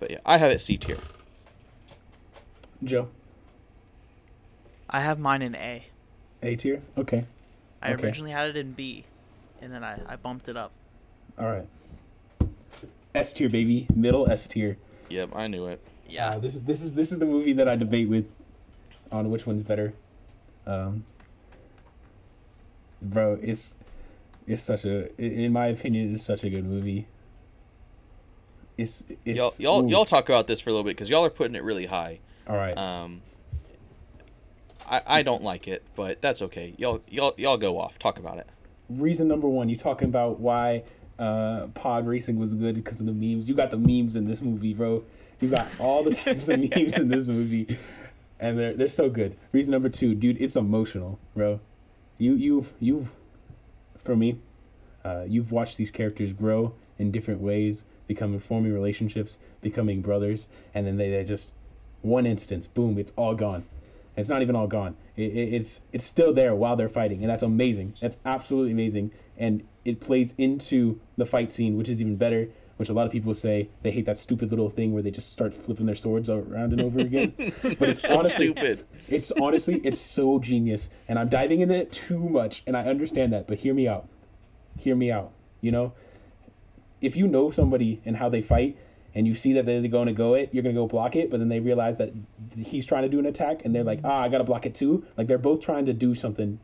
[0.00, 0.98] But yeah, I have it C tier.
[2.82, 3.08] Joe.
[4.92, 5.86] I have mine in A.
[6.42, 6.82] A tier.
[6.98, 7.24] Okay.
[7.80, 8.04] I Okay.
[8.04, 9.04] originally had it in B,
[9.60, 10.70] and then I, I bumped it up.
[11.38, 11.66] All right.
[13.14, 13.86] S tier, baby.
[13.94, 14.76] Middle S tier.
[15.08, 15.80] Yep, I knew it.
[16.08, 16.30] Yeah.
[16.32, 18.26] Uh, this is this is this is the movie that I debate with
[19.10, 19.94] on which one's better.
[20.66, 21.04] Um,
[23.00, 23.74] bro, it's
[24.46, 27.06] it's such a in my opinion it's such a good movie.
[28.78, 29.88] It's it's Y'all y'all ooh.
[29.90, 32.20] y'all talk about this for a little bit because y'all are putting it really high.
[32.46, 32.76] all right.
[32.76, 33.22] Um,
[34.92, 36.74] I I don't like it, but that's okay.
[36.76, 37.98] Y'all y'all y'all go off.
[37.98, 38.46] Talk about it.
[38.90, 40.84] Reason number one, you talking about why
[41.18, 43.48] uh, pod racing was good because of the memes.
[43.48, 45.02] You got the memes in this movie, bro.
[45.40, 47.78] You got all the types of memes in this movie,
[48.38, 49.36] and they're they're so good.
[49.50, 51.60] Reason number two, dude, it's emotional, bro.
[52.18, 53.10] You you've you've
[53.98, 54.40] for me,
[55.04, 60.86] uh, you've watched these characters grow in different ways, becoming forming relationships, becoming brothers, and
[60.86, 61.50] then they, they just
[62.02, 63.64] one instance, boom, it's all gone.
[64.16, 64.96] It's not even all gone.
[65.16, 67.94] It, it, it's it's still there while they're fighting, and that's amazing.
[68.00, 72.48] That's absolutely amazing, and it plays into the fight scene, which is even better.
[72.76, 75.30] Which a lot of people say they hate that stupid little thing where they just
[75.30, 77.32] start flipping their swords around and over again.
[77.62, 78.86] But it's honestly stupid.
[79.08, 83.32] it's honestly it's so genius, and I'm diving into it too much, and I understand
[83.32, 83.46] that.
[83.46, 84.08] But hear me out.
[84.78, 85.32] Hear me out.
[85.60, 85.92] You know,
[87.00, 88.76] if you know somebody and how they fight,
[89.14, 91.30] and you see that they're going to go it, you're going to go block it,
[91.30, 92.12] but then they realize that
[92.56, 94.74] he's trying to do an attack, and they're like, ah, I got to block it
[94.74, 95.04] too.
[95.16, 96.58] Like they're both trying to do something,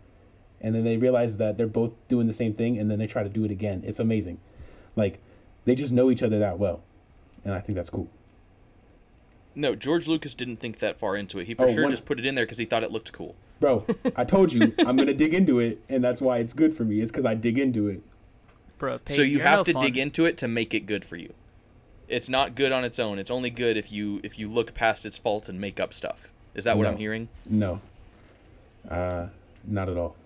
[0.61, 3.23] and then they realize that they're both doing the same thing, and then they try
[3.23, 3.83] to do it again.
[3.87, 4.39] It's amazing.
[4.97, 5.21] Like
[5.65, 6.83] they just know each other that well,
[7.45, 8.09] and I think that's cool.
[9.55, 11.47] No, George Lucas didn't think that far into it.
[11.49, 13.13] He for Oh, sure one- just put it in there because he thought it looked
[13.13, 13.35] cool.
[13.61, 16.85] Bro, I told you I'm gonna dig into it, and that's why it's good for
[16.85, 17.01] me.
[17.01, 18.01] It's because I dig into it.
[18.79, 21.35] Bro, so you have to dig into it to make it good for you.
[22.09, 23.19] It's not good on its own.
[23.19, 26.33] It's only good if you if you look past its faults and make up stuff.
[26.55, 26.91] Is that what No.
[26.91, 27.29] I'm hearing?
[27.49, 27.81] No,
[28.91, 29.27] uh,
[29.65, 30.17] not at all.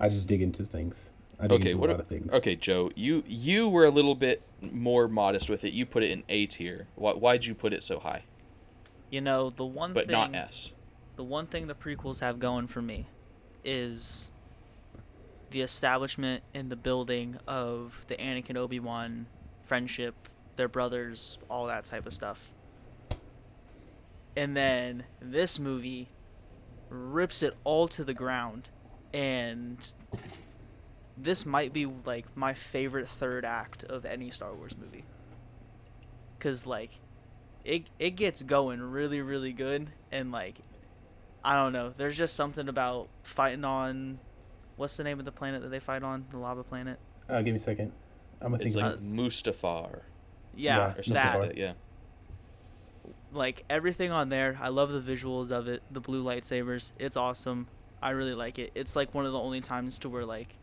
[0.00, 1.10] I just dig into things.
[1.38, 2.32] I dig Okay, into what a a- lot of things.
[2.32, 5.72] Okay, Joe, you you were a little bit more modest with it.
[5.72, 6.86] You put it in A tier.
[6.94, 8.22] Why why'd you put it so high?
[9.10, 10.70] You know, the one But thing not S.
[11.16, 13.06] the one thing the prequels have going for me
[13.64, 14.30] is
[15.50, 19.26] the establishment and the building of the Anakin Obi Wan
[19.64, 20.14] friendship,
[20.56, 22.50] their brothers, all that type of stuff.
[24.36, 26.08] And then this movie
[26.88, 28.68] rips it all to the ground,
[29.12, 29.76] and
[31.16, 35.04] this might be like my favorite third act of any Star Wars movie.
[36.38, 36.98] Cause like,
[37.64, 40.56] it it gets going really really good, and like
[41.44, 41.92] I don't know.
[41.96, 44.18] There's just something about fighting on
[44.76, 46.24] what's the name of the planet that they fight on?
[46.30, 46.98] The lava planet.
[47.28, 47.92] Uh, give me a second.
[48.40, 48.84] I'm gonna It's think.
[48.86, 50.00] like Uh, Mustafar
[50.54, 51.40] Yeah, Yeah, or that.
[51.40, 51.58] like that.
[51.58, 51.72] Yeah.
[53.32, 54.58] Like everything on there.
[54.60, 55.82] I love the visuals of it.
[55.90, 56.92] The blue lightsabers.
[56.98, 57.68] It's awesome.
[58.02, 58.72] I really like it.
[58.74, 60.54] It's like one of the only times to where like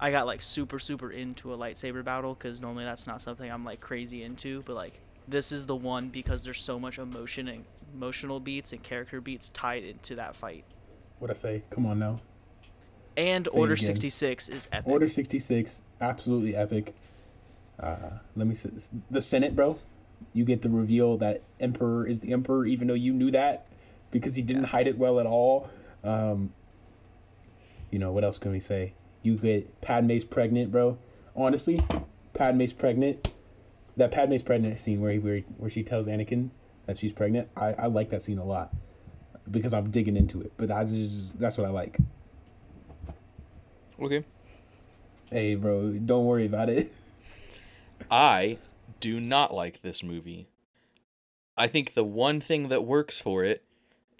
[0.00, 3.64] I got like super super into a lightsaber battle cuz normally that's not something I'm
[3.64, 7.64] like crazy into, but like this is the one because there's so much emotion and
[7.94, 10.64] emotional beats and character beats tied into that fight.
[11.20, 11.62] what I say?
[11.70, 12.20] Come on now.
[13.16, 14.90] And Say Order 66 is epic.
[14.90, 16.94] Order 66, absolutely epic.
[17.78, 18.70] Uh, let me see.
[19.10, 19.78] The Senate, bro.
[20.32, 23.66] You get the reveal that Emperor is the Emperor, even though you knew that
[24.10, 25.68] because he didn't hide it well at all.
[26.02, 26.52] Um,
[27.90, 28.94] you know what else can we say?
[29.22, 30.98] You get Padme's pregnant, bro.
[31.36, 31.84] Honestly,
[32.32, 33.28] Padme's pregnant.
[33.96, 36.50] That Padme's pregnant scene where he, where where she tells Anakin
[36.86, 37.48] that she's pregnant.
[37.56, 38.72] I, I like that scene a lot
[39.50, 40.52] because I'm digging into it.
[40.56, 41.98] But I just that's what I like.
[44.00, 44.24] Okay.
[45.30, 46.92] Hey, bro, don't worry about it.
[48.10, 48.58] I
[49.00, 50.48] do not like this movie.
[51.56, 53.64] I think the one thing that works for it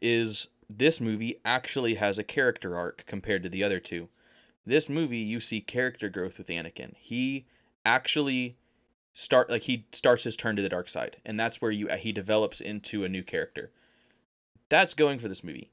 [0.01, 4.09] is this movie actually has a character arc compared to the other two.
[4.67, 6.95] This movie you see character growth with Anakin.
[6.97, 7.47] He
[7.85, 8.57] actually
[9.13, 12.13] start like he starts his turn to the dark side and that's where you he
[12.13, 13.71] develops into a new character.
[14.69, 15.71] That's going for this movie.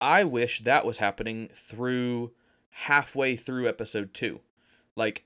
[0.00, 2.32] I wish that was happening through
[2.70, 4.40] halfway through episode 2.
[4.96, 5.24] Like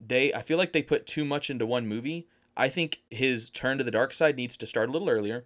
[0.00, 2.26] they I feel like they put too much into one movie.
[2.56, 5.44] I think his turn to the dark side needs to start a little earlier.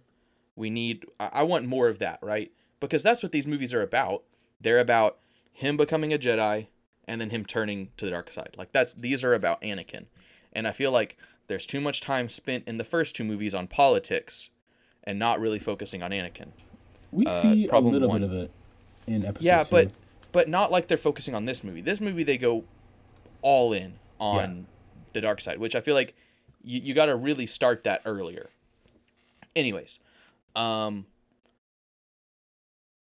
[0.55, 2.51] We need I want more of that, right?
[2.79, 4.23] Because that's what these movies are about.
[4.61, 5.17] They're about
[5.51, 6.67] him becoming a Jedi
[7.07, 8.55] and then him turning to the dark side.
[8.57, 10.05] Like that's these are about Anakin.
[10.53, 13.67] And I feel like there's too much time spent in the first two movies on
[13.67, 14.49] politics
[15.03, 16.47] and not really focusing on Anakin.
[17.11, 18.21] We Uh, see a little one.
[18.21, 18.51] bit of it
[19.07, 19.69] in episode Yeah, two.
[19.71, 19.91] but
[20.31, 21.81] but not like they're focusing on this movie.
[21.81, 22.63] This movie they go
[23.41, 24.67] all in on
[25.13, 26.15] the dark side, which I feel like
[26.63, 28.49] you, you got to really start that earlier.
[29.55, 29.99] Anyways,
[30.55, 31.05] um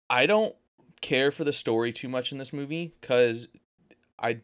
[0.10, 0.56] I don't
[1.02, 3.48] care for the story too much in this movie cuz
[4.20, 4.42] I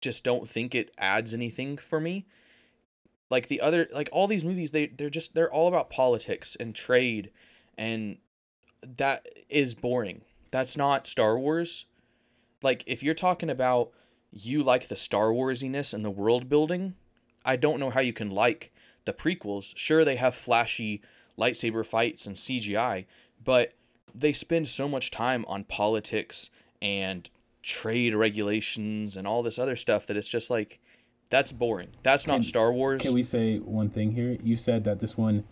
[0.00, 2.26] just don't think it adds anything for me.
[3.30, 6.74] Like the other like all these movies they they're just they're all about politics and
[6.74, 7.30] trade
[7.76, 8.18] and
[8.82, 10.22] that is boring.
[10.50, 11.84] That's not Star Wars.
[12.62, 13.92] Like if you're talking about
[14.30, 16.94] you like the Star Warsiness and the world building,
[17.44, 18.72] I don't know how you can like
[19.04, 19.72] the prequels.
[19.76, 21.02] Sure they have flashy
[21.38, 23.06] lightsaber fights and CGI,
[23.42, 23.72] but
[24.14, 26.50] they spend so much time on politics
[26.82, 27.28] and
[27.62, 30.78] trade regulations and all this other stuff that it's just like
[31.30, 31.88] that's boring.
[32.02, 33.02] That's not Can- Star Wars.
[33.02, 34.38] Can we say one thing here?
[34.42, 35.44] You said that this one,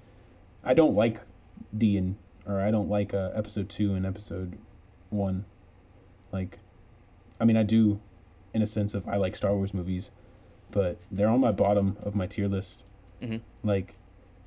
[0.64, 1.20] I don't like
[1.76, 2.16] D and
[2.46, 4.56] or I don't like uh, episode two and episode
[5.10, 5.44] one.
[6.32, 6.58] Like,
[7.40, 8.00] I mean, I do,
[8.56, 10.10] in a sense of I like Star Wars movies,
[10.70, 12.82] but they're on my bottom of my tier list.
[13.22, 13.40] Mhm.
[13.62, 13.94] Like,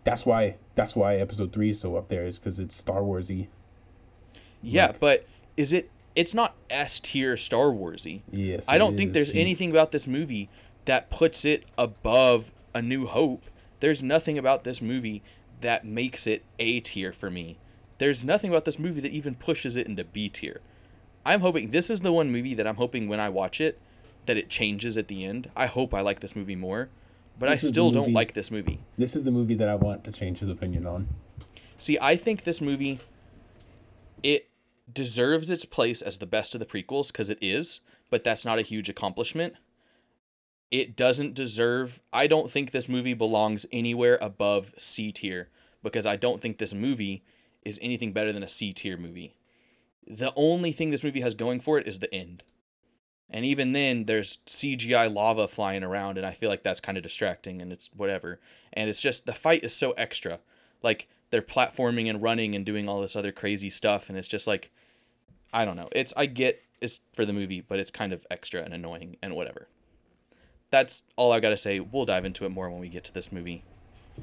[0.04, 3.48] that's why that's why episode three is so up there is because it's Star Warsy.
[4.62, 8.22] yeah, like- but is it it's not S tier Star Warsy.
[8.32, 9.14] Yes, I don't think is.
[9.14, 10.50] there's anything about this movie
[10.86, 13.44] that puts it above A New Hope.
[13.80, 15.22] There's nothing about this movie
[15.62, 17.58] that makes it A tier for me.
[18.00, 20.62] There's nothing about this movie that even pushes it into B tier.
[21.26, 23.78] I'm hoping this is the one movie that I'm hoping when I watch it
[24.26, 25.50] that it changes at the end.
[25.56, 26.90] I hope I like this movie more,
[27.38, 28.80] but This I still don't like this movie.
[28.98, 31.08] This is the movie that I want to change his opinion on.
[31.78, 33.00] See, I think this movie
[34.22, 34.50] it
[34.92, 38.60] deserves its place as the best of the prequels because it is, but that's not
[38.60, 39.54] a huge accomplishment.
[40.72, 45.50] It doesn't deserve I don't think this movie belongs anywhere above C tier
[45.82, 47.24] because I don't think this movie
[47.64, 49.36] is anything better than a C tier movie.
[50.06, 52.44] The only thing this movie has going for it is the end.
[53.32, 57.04] And even then there's CGI lava flying around and I feel like that's kind of
[57.04, 58.40] distracting and it's whatever.
[58.74, 60.40] And it's just the fight is so extra.
[60.82, 64.48] Like they're platforming and running and doing all this other crazy stuff and it's just
[64.48, 64.72] like
[65.54, 65.90] i don't know.
[65.92, 69.36] It's i get it's for the movie but it's kind of extra and annoying and
[69.36, 69.68] whatever.
[70.72, 71.80] That's all i gotta say.
[71.80, 73.64] We'll dive into it more when we get to this movie.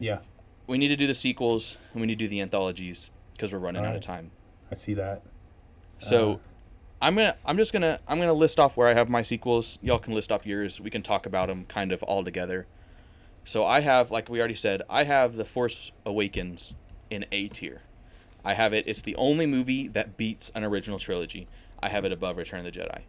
[0.00, 0.18] Yeah,
[0.66, 3.60] we need to do the sequels and we need to do the anthologies because we're
[3.60, 4.32] running out of time.
[4.70, 5.22] I see that.
[6.00, 6.36] so Uh,
[7.00, 9.78] i'm gonna i'm just gonna i'm gonna list off where i have my sequels.
[9.82, 10.80] Y'all can list off yours.
[10.80, 12.66] We can talk about them kind of all together.
[13.44, 16.74] So i have like we already said i have the force awakens
[17.10, 17.82] in a tier.
[18.44, 21.48] I have it it's the only movie that beats an original trilogy.
[21.82, 23.02] I have it above return of the jedi.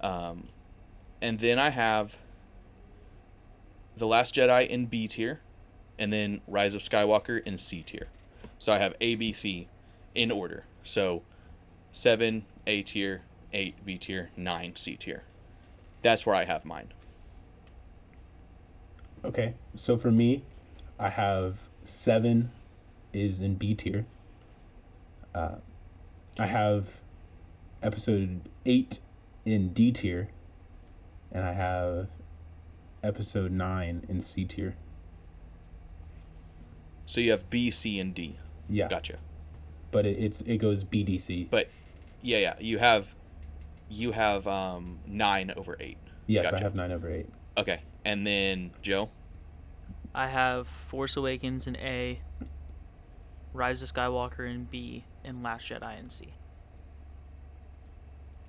[0.00, 0.48] Um,
[1.20, 2.16] and then i have
[3.96, 5.40] the last jedi in b tier
[5.98, 8.08] and then rise of skywalker in c tier.
[8.58, 9.68] So i have a b c
[10.14, 10.64] in order.
[10.82, 11.22] So
[11.92, 15.24] 7 A tier, 8 B tier, 9 C tier.
[16.02, 16.92] That's where I have mine.
[19.24, 20.44] Okay, so for me,
[20.98, 22.50] I have seven
[23.12, 24.06] is in B tier.
[25.34, 25.56] Uh,
[26.38, 26.98] I have
[27.82, 29.00] episode eight
[29.44, 30.28] in D tier,
[31.32, 32.08] and I have
[33.02, 34.76] episode nine in C tier.
[37.06, 38.36] So you have B, C, and D.
[38.68, 39.18] Yeah, Gotcha.
[39.90, 41.48] but it, it's it goes BDC.
[41.50, 41.70] But
[42.22, 43.14] yeah, yeah, you have
[43.88, 45.96] you have um 9 over 8.
[46.28, 47.26] Yes, I have nine over eight.
[47.56, 47.80] Okay.
[48.04, 49.10] And then Joe,
[50.14, 52.20] I have Force Awakens in A,
[53.52, 56.34] Rise of Skywalker in B, and Last Jedi in C.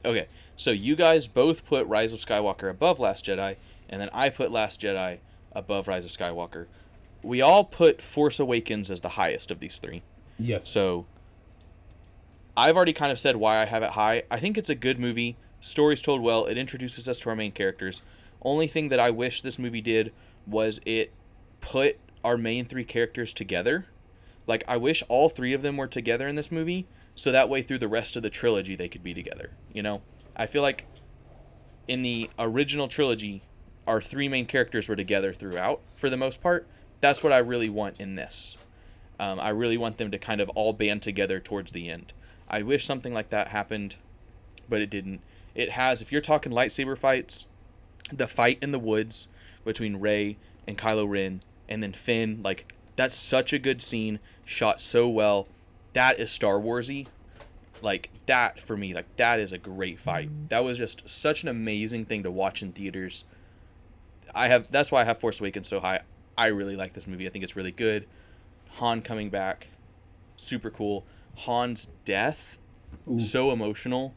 [0.06, 3.58] Okay, so you guys both put Rise of Skywalker above Last Jedi,
[3.90, 5.20] and then I put Last Jedi
[5.52, 6.68] above Rise of Skywalker.
[7.22, 10.04] We all put Force Awakens as the highest of these three.
[10.38, 10.70] Yes.
[10.70, 11.06] So
[12.60, 14.24] I've already kind of said why I have it high.
[14.30, 15.38] I think it's a good movie.
[15.62, 16.46] Story's told well.
[16.46, 18.02] It introduces us to our main characters.
[18.42, 20.12] Only thing that I wish this movie did
[20.46, 21.14] was it
[21.62, 23.86] put our main three characters together.
[24.46, 26.86] Like I wish all three of them were together in this movie
[27.16, 30.02] so that way through the rest of the trilogy they could be together, you know?
[30.36, 30.86] I feel like
[31.88, 33.42] in the original trilogy
[33.88, 36.68] our three main characters were together throughout for the most part.
[37.00, 38.58] That's what I really want in this.
[39.18, 42.12] Um, I really want them to kind of all band together towards the end.
[42.50, 43.96] I wish something like that happened,
[44.68, 45.22] but it didn't.
[45.56, 47.48] It has, if you're talking lightsaber fights,
[48.12, 49.28] the fight in the woods
[49.64, 50.38] between Rey
[50.68, 55.48] and Kylo Ren, and then Finn, like, that's such a good scene, shot so well.
[55.94, 57.08] That is Star Warsy.
[57.82, 60.30] Like, that for me, like, that is a great fight.
[60.50, 63.24] That was just such an amazing thing to watch in theaters.
[64.34, 66.02] I have, that's why I have Force Awakens so high.
[66.38, 67.28] I really like this movie.
[67.28, 68.06] I think it's really good.
[68.74, 69.68] Han coming back,
[70.38, 71.06] super cool.
[71.46, 72.58] Han's death,
[73.10, 73.20] Ooh.
[73.20, 74.14] so emotional.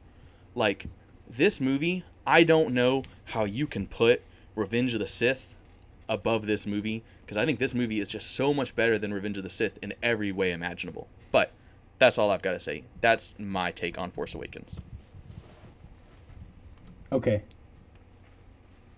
[0.54, 0.86] Like
[1.28, 4.22] this movie, I don't know how you can put
[4.54, 5.54] Revenge of the Sith
[6.08, 9.38] above this movie because I think this movie is just so much better than Revenge
[9.38, 11.08] of the Sith in every way imaginable.
[11.30, 11.52] But
[11.98, 12.84] that's all I've got to say.
[13.00, 14.76] That's my take on Force Awakens.
[17.10, 17.42] Okay.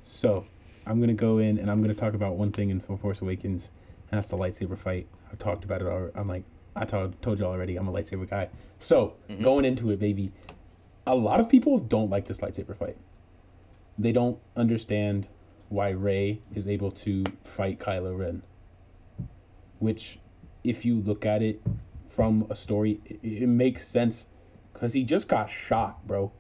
[0.05, 0.47] So,
[0.87, 3.69] I'm gonna go in and I'm gonna talk about one thing in Force Awakens,
[4.11, 5.07] and that's the lightsaber fight.
[5.33, 5.87] I've talked about it.
[5.87, 6.13] Already.
[6.15, 6.45] I'm like,
[6.77, 7.77] I told told you already.
[7.77, 8.49] I'm a lightsaber guy.
[8.79, 9.43] So mm-hmm.
[9.43, 10.33] going into it, baby,
[11.07, 12.97] a lot of people don't like this lightsaber fight.
[13.99, 15.29] They don't understand
[15.69, 18.43] why Rey is able to fight Kylo Ren.
[19.79, 20.19] Which,
[20.63, 21.63] if you look at it
[22.09, 24.27] from a story, it, it makes sense,
[24.73, 26.33] because he just got shot, bro.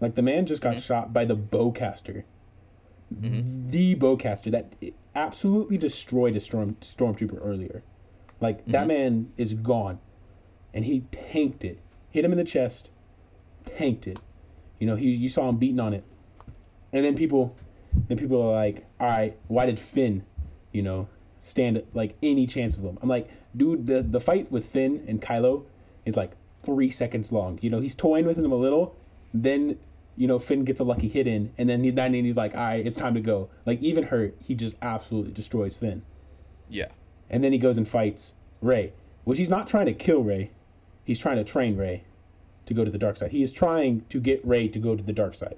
[0.00, 0.80] Like the man just got mm-hmm.
[0.80, 2.24] shot by the bowcaster.
[3.14, 3.70] Mm-hmm.
[3.70, 4.72] The bowcaster that
[5.14, 7.82] absolutely destroyed a storm stormtrooper earlier.
[8.42, 8.72] Like mm-hmm.
[8.72, 10.00] that man is gone,
[10.74, 11.78] and he tanked it.
[12.10, 12.90] Hit him in the chest,
[13.64, 14.18] tanked it.
[14.78, 16.04] You know, he you saw him beating on it,
[16.92, 17.56] and then people,
[18.08, 20.24] then people are like, all right, why did Finn,
[20.72, 21.08] you know,
[21.40, 22.98] stand like any chance of him?
[23.00, 25.64] I'm like, dude, the the fight with Finn and Kylo
[26.04, 26.32] is like
[26.64, 27.60] three seconds long.
[27.62, 28.96] You know, he's toying with him a little,
[29.32, 29.78] then
[30.16, 32.60] you know Finn gets a lucky hit in, and then he, then he's like, all
[32.60, 33.50] right, it's time to go.
[33.64, 36.02] Like even hurt, he just absolutely destroys Finn.
[36.68, 36.88] Yeah.
[37.32, 38.92] And then he goes and fights Rey,
[39.24, 40.50] which he's not trying to kill Rey.
[41.04, 42.04] He's trying to train Rey
[42.66, 43.32] to go to the dark side.
[43.32, 45.56] He is trying to get Rey to go to the dark side.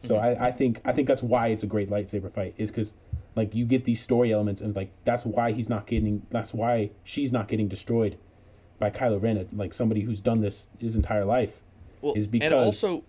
[0.00, 2.92] So I, I think I think that's why it's a great lightsaber fight is because
[3.36, 6.90] like you get these story elements and like that's why he's not getting that's why
[7.04, 8.18] she's not getting destroyed
[8.78, 11.52] by Kylo Ren like somebody who's done this his entire life
[12.02, 13.04] Well, is because and also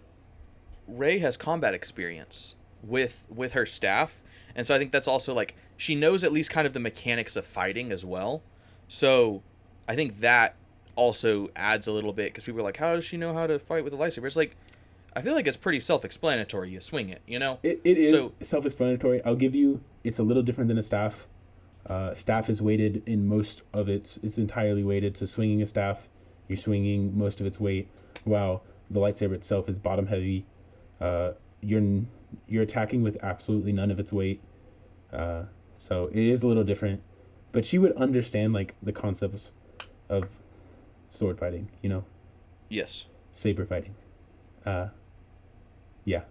[0.87, 4.21] Rey has combat experience with with her staff,
[4.55, 7.35] and so I think that's also like she knows at least kind of the mechanics
[7.35, 8.41] of fighting as well.
[8.87, 9.43] So
[9.87, 10.55] I think that
[10.95, 13.59] also adds a little bit because people are like, how does she know how to
[13.59, 14.25] fight with a lightsaber?
[14.25, 14.55] It's like
[15.15, 16.71] I feel like it's pretty self-explanatory.
[16.71, 17.59] You swing it, you know.
[17.63, 19.23] It, it is So- self-explanatory.
[19.23, 19.81] I'll give you.
[20.03, 21.27] It's a little different than a staff.
[21.85, 24.19] Uh, staff is weighted in most of its.
[24.23, 25.17] It's entirely weighted.
[25.17, 26.07] So swinging a staff,
[26.47, 27.87] you're swinging most of its weight.
[28.23, 30.45] While the lightsaber itself is bottom heavy.
[30.99, 32.01] Uh, you're
[32.47, 34.41] you're attacking with absolutely none of its weight.
[35.13, 35.43] Uh,
[35.85, 37.01] so it is a little different.
[37.51, 39.51] But she would understand like the concepts
[40.09, 40.27] of
[41.07, 41.69] sword fighting.
[41.83, 42.03] You know,
[42.69, 43.05] Yes.
[43.33, 43.93] saber fighting.
[44.65, 44.87] Uh,
[46.03, 46.23] yeah.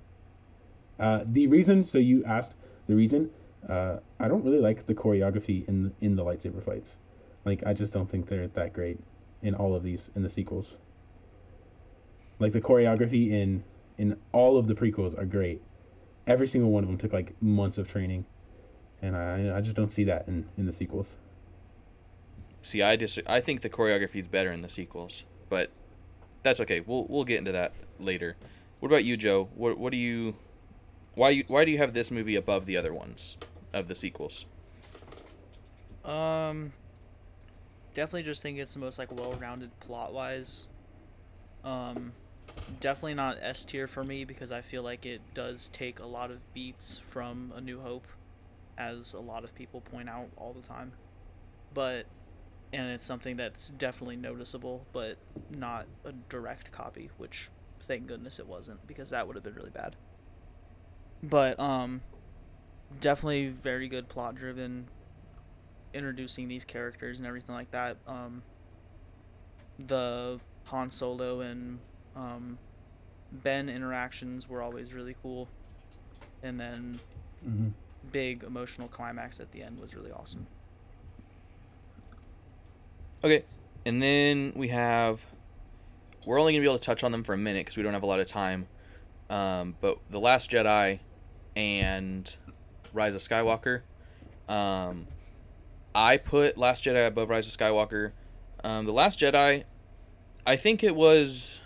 [0.98, 2.54] Uh, the reason, so you asked
[2.88, 3.30] the reason.
[3.68, 6.96] Uh, I don't really like the choreography in in the lightsaber fights.
[7.44, 8.98] Like I just don't think they're that great
[9.42, 10.74] in all of these in the sequels.
[12.40, 13.62] Like the choreography in
[13.96, 15.62] in all of the prequels are great.
[16.26, 18.26] Every single one of them took like months of training,
[19.04, 21.08] and I I just don't see that in in the sequels.
[22.62, 25.70] See, I dis- I think the choreography is better in the sequels, but
[26.42, 26.80] that's okay.
[26.80, 28.36] We'll we'll get into that later.
[28.80, 29.48] What about you, Joe?
[29.54, 30.36] What what do you
[31.14, 33.36] why you why do you have this movie above the other ones
[33.72, 34.46] of the sequels?
[36.04, 36.72] Um,
[37.94, 40.66] definitely just think it's the most like well-rounded plot-wise.
[41.64, 42.12] Um,
[42.80, 46.30] definitely not S tier for me because I feel like it does take a lot
[46.30, 48.06] of beats from A New Hope,
[48.76, 50.92] as a lot of people point out all the time.
[51.72, 52.06] But,
[52.72, 55.16] and it's something that's definitely noticeable, but
[55.50, 57.50] not a direct copy, which
[57.86, 59.96] thank goodness it wasn't because that would have been really bad.
[61.22, 62.02] But um,
[63.00, 64.88] definitely very good plot-driven
[65.92, 67.96] introducing these characters and everything like that.
[68.06, 68.42] Um,
[69.78, 71.78] the Han Solo and
[72.16, 72.58] um,
[73.32, 75.48] Ben interactions were always really cool,
[76.42, 77.00] and then
[77.42, 77.68] hmm
[78.12, 80.46] big emotional climax at the end was really awesome.
[83.22, 83.44] Okay,
[83.86, 85.24] and then we have.
[86.26, 87.92] We're only gonna be able to touch on them for a minute because we don't
[87.92, 88.66] have a lot of time.
[89.30, 91.00] Um, but the Last Jedi
[91.56, 92.36] and
[92.92, 93.82] Rise of Skywalker.
[94.48, 95.06] Um,
[95.94, 98.12] I put Last Jedi above Rise of Skywalker.
[98.62, 99.64] Um, the Last Jedi,
[100.46, 101.60] I think it was.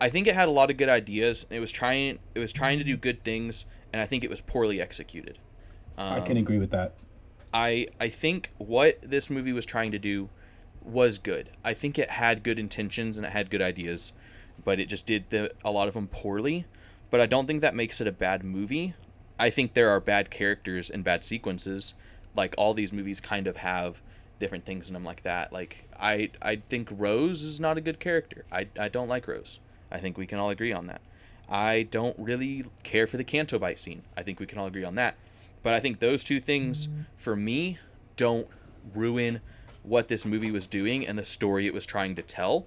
[0.00, 1.46] I think it had a lot of good ideas.
[1.50, 2.18] It was trying.
[2.34, 5.38] It was trying to do good things, and I think it was poorly executed.
[5.96, 6.94] I can Um, agree with that.
[7.54, 10.28] I I think what this movie was trying to do
[10.82, 11.50] was good.
[11.64, 14.12] I think it had good intentions and it had good ideas,
[14.64, 16.66] but it just did the a lot of them poorly.
[17.10, 18.94] But I don't think that makes it a bad movie.
[19.38, 21.94] I think there are bad characters and bad sequences.
[22.34, 24.02] Like all these movies kind of have
[24.38, 25.52] different things in them like that.
[25.52, 28.44] Like I I think Rose is not a good character.
[28.52, 29.60] I I don't like Rose.
[29.90, 31.00] I think we can all agree on that.
[31.48, 34.02] I don't really care for the Canto Bight scene.
[34.16, 35.16] I think we can all agree on that.
[35.62, 37.78] But I think those two things, for me,
[38.16, 38.48] don't
[38.94, 39.40] ruin
[39.82, 42.66] what this movie was doing and the story it was trying to tell.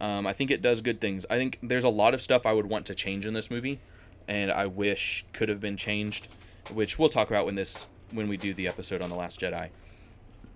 [0.00, 1.24] Um, I think it does good things.
[1.30, 3.80] I think there's a lot of stuff I would want to change in this movie,
[4.26, 6.28] and I wish could have been changed,
[6.72, 9.70] which we'll talk about when this when we do the episode on the Last Jedi.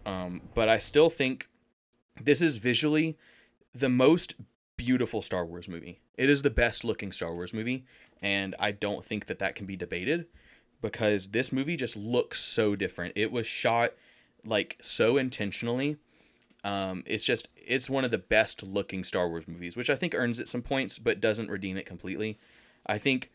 [0.04, 1.48] Um, but I still think
[2.20, 3.16] this is visually
[3.74, 4.34] the most
[4.76, 6.00] beautiful Star Wars movie.
[6.16, 7.84] It is the best looking Star Wars movie,
[8.20, 10.26] and I don't think that that can be debated
[10.80, 13.14] because this movie just looks so different.
[13.16, 13.92] It was shot
[14.44, 15.96] like so intentionally.
[16.64, 20.14] Um, it's just it's one of the best looking Star Wars movies, which I think
[20.14, 22.38] earns it some points, but doesn't redeem it completely.
[22.86, 23.30] I think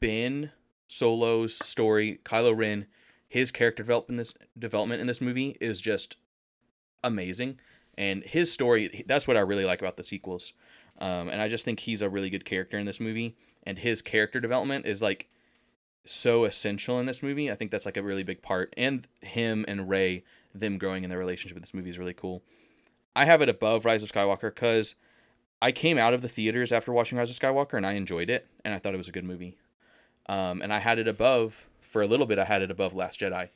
[0.00, 0.52] Ben
[0.88, 2.86] Solo's story, Kylo Ren,
[3.28, 6.16] his character development in this development in this movie is just
[7.02, 7.58] amazing,
[7.96, 10.52] and his story that's what I really like about the sequels.
[11.02, 14.00] Um, and I just think he's a really good character in this movie, and his
[14.00, 15.28] character development is like
[16.04, 17.50] so essential in this movie.
[17.50, 18.72] I think that's like a really big part.
[18.76, 20.22] And him and Rey,
[20.54, 22.42] them growing in their relationship in this movie is really cool.
[23.16, 24.94] I have it above Rise of Skywalker because
[25.60, 28.46] I came out of the theaters after watching Rise of Skywalker and I enjoyed it
[28.64, 29.58] and I thought it was a good movie.
[30.28, 32.38] Um, and I had it above for a little bit.
[32.38, 33.48] I had it above Last Jedi,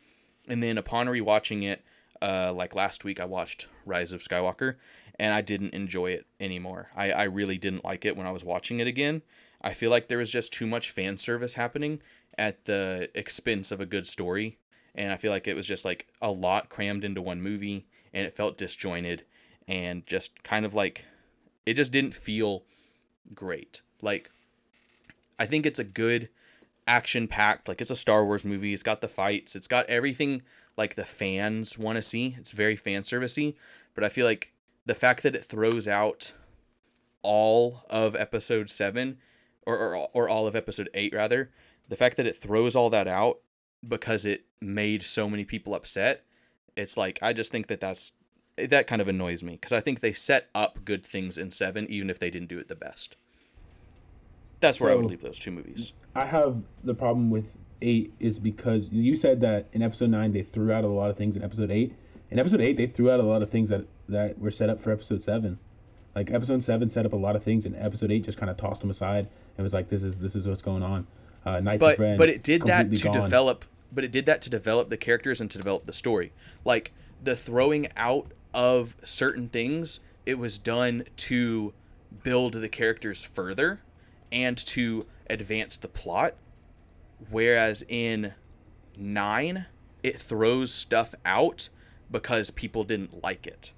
[0.49, 1.83] and then upon rewatching it,
[2.21, 4.77] uh, like last week, I watched Rise of Skywalker,
[5.19, 6.91] and I didn't enjoy it anymore.
[6.95, 9.23] I, I really didn't like it when I was watching it again.
[9.63, 12.01] I feel like there was just too much fan service happening
[12.39, 14.59] at the expense of a good story,
[14.95, 18.27] and I feel like it was just like a lot crammed into one movie, and
[18.27, 19.25] it felt disjointed,
[19.67, 21.05] and just kind of like
[21.65, 22.63] it just didn't feel
[23.35, 23.81] great.
[24.03, 24.31] Like
[25.39, 26.29] I think it's a good
[26.87, 28.73] action packed like it's a Star Wars movie.
[28.73, 29.57] It's got the fights.
[29.57, 30.43] It's got everything
[30.77, 32.37] like the fans want to see.
[32.39, 33.57] It's very fan servicey,
[33.95, 34.53] but I feel like
[34.87, 36.33] the fact that it throws out
[37.23, 39.19] all of episode 7
[39.67, 41.51] or or, or all of episode 8 rather,
[41.89, 43.41] the fact that it throws all that out
[43.87, 46.25] because it made so many people upset,
[46.77, 48.13] it's like I just think that that's
[48.57, 51.87] that kind of annoys me because I think they set up good things in 7
[51.91, 53.17] even if they didn't do it the best.
[54.61, 55.93] That's where I would leave those two movies.
[56.15, 60.43] I have the problem with eight is because you said that in episode nine they
[60.43, 61.95] threw out a lot of things in episode eight.
[62.31, 64.81] In episode eight they threw out a lot of things that that were set up
[64.81, 65.59] for episode seven.
[66.15, 68.57] Like episode seven set up a lot of things, and episode eight just kind of
[68.57, 71.07] tossed them aside and was like, "This is this is what's going on."
[71.45, 73.23] Uh, Knights but of Ren, but it did that to gone.
[73.23, 76.33] develop but it did that to develop the characters and to develop the story
[76.65, 76.93] like
[77.23, 81.73] the throwing out of certain things it was done to
[82.25, 83.81] build the characters further
[84.33, 86.35] and to advance the plot
[87.31, 88.35] whereas in
[88.97, 89.67] 9
[90.03, 91.69] it throws stuff out
[92.11, 93.71] because people didn't like it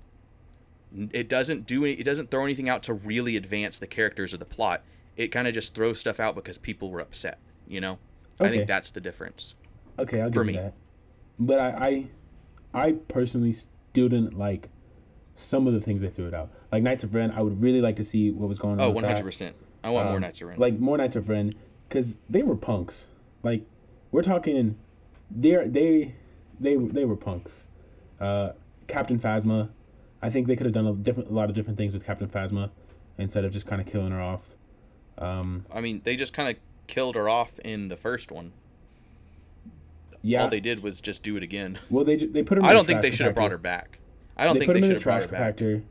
[1.12, 4.38] it doesn't do any, it doesn't throw anything out to really advance the characters or
[4.38, 4.82] the plot
[5.16, 7.98] it kind of just throws stuff out because people were upset you know
[8.40, 9.54] i think that's the difference
[9.98, 10.52] Okay, I'll for me.
[10.52, 10.74] that.
[11.40, 12.06] But I,
[12.72, 14.68] I, I personally still didn't like
[15.34, 16.50] some of the things they threw it out.
[16.70, 18.80] Like Knights of Ren, I would really like to see what was going on.
[18.80, 21.52] oh 100% i want more Um, knights of ren Like more Knights of Ren,
[21.88, 23.08] because they were punks.
[23.42, 23.62] Like
[24.12, 24.76] we're talking,
[25.30, 26.14] they're they,
[26.60, 27.66] they they were punks.
[28.20, 28.50] Uh,
[28.86, 29.68] Captain Phasma,
[30.20, 32.28] I think they could have done a different, a lot of different things with Captain
[32.28, 32.70] Phasma,
[33.16, 34.42] instead of just kind of killing her off.
[35.18, 38.52] Um, i mean they just kind of killed her off in the first one
[40.22, 40.44] yeah.
[40.44, 42.62] all they did was just do it again well, they they put her.
[42.62, 43.98] In i don't think they should have brought her back
[44.36, 45.82] i don't they think they should have brought her back compactor,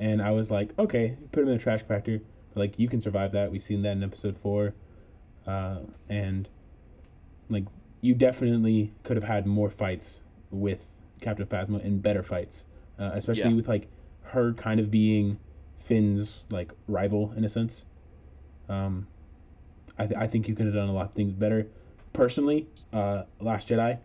[0.00, 2.22] and I was like, okay, put him in a trash compactor.
[2.54, 3.52] Like you can survive that.
[3.52, 4.74] We've seen that in episode four,
[5.46, 6.48] uh, and
[7.50, 7.66] like
[8.00, 10.20] you definitely could have had more fights
[10.50, 10.86] with
[11.20, 12.64] Captain Phasma in better fights,
[13.00, 13.56] uh, especially Yeah.
[13.56, 13.88] with like
[14.22, 15.38] her kind of being
[15.78, 17.84] Finn's like rival in a sense.
[18.68, 19.08] Um,
[19.98, 21.66] I, th- I think you could have done a lot of things better.
[22.12, 23.98] Personally, uh, Last Jedi,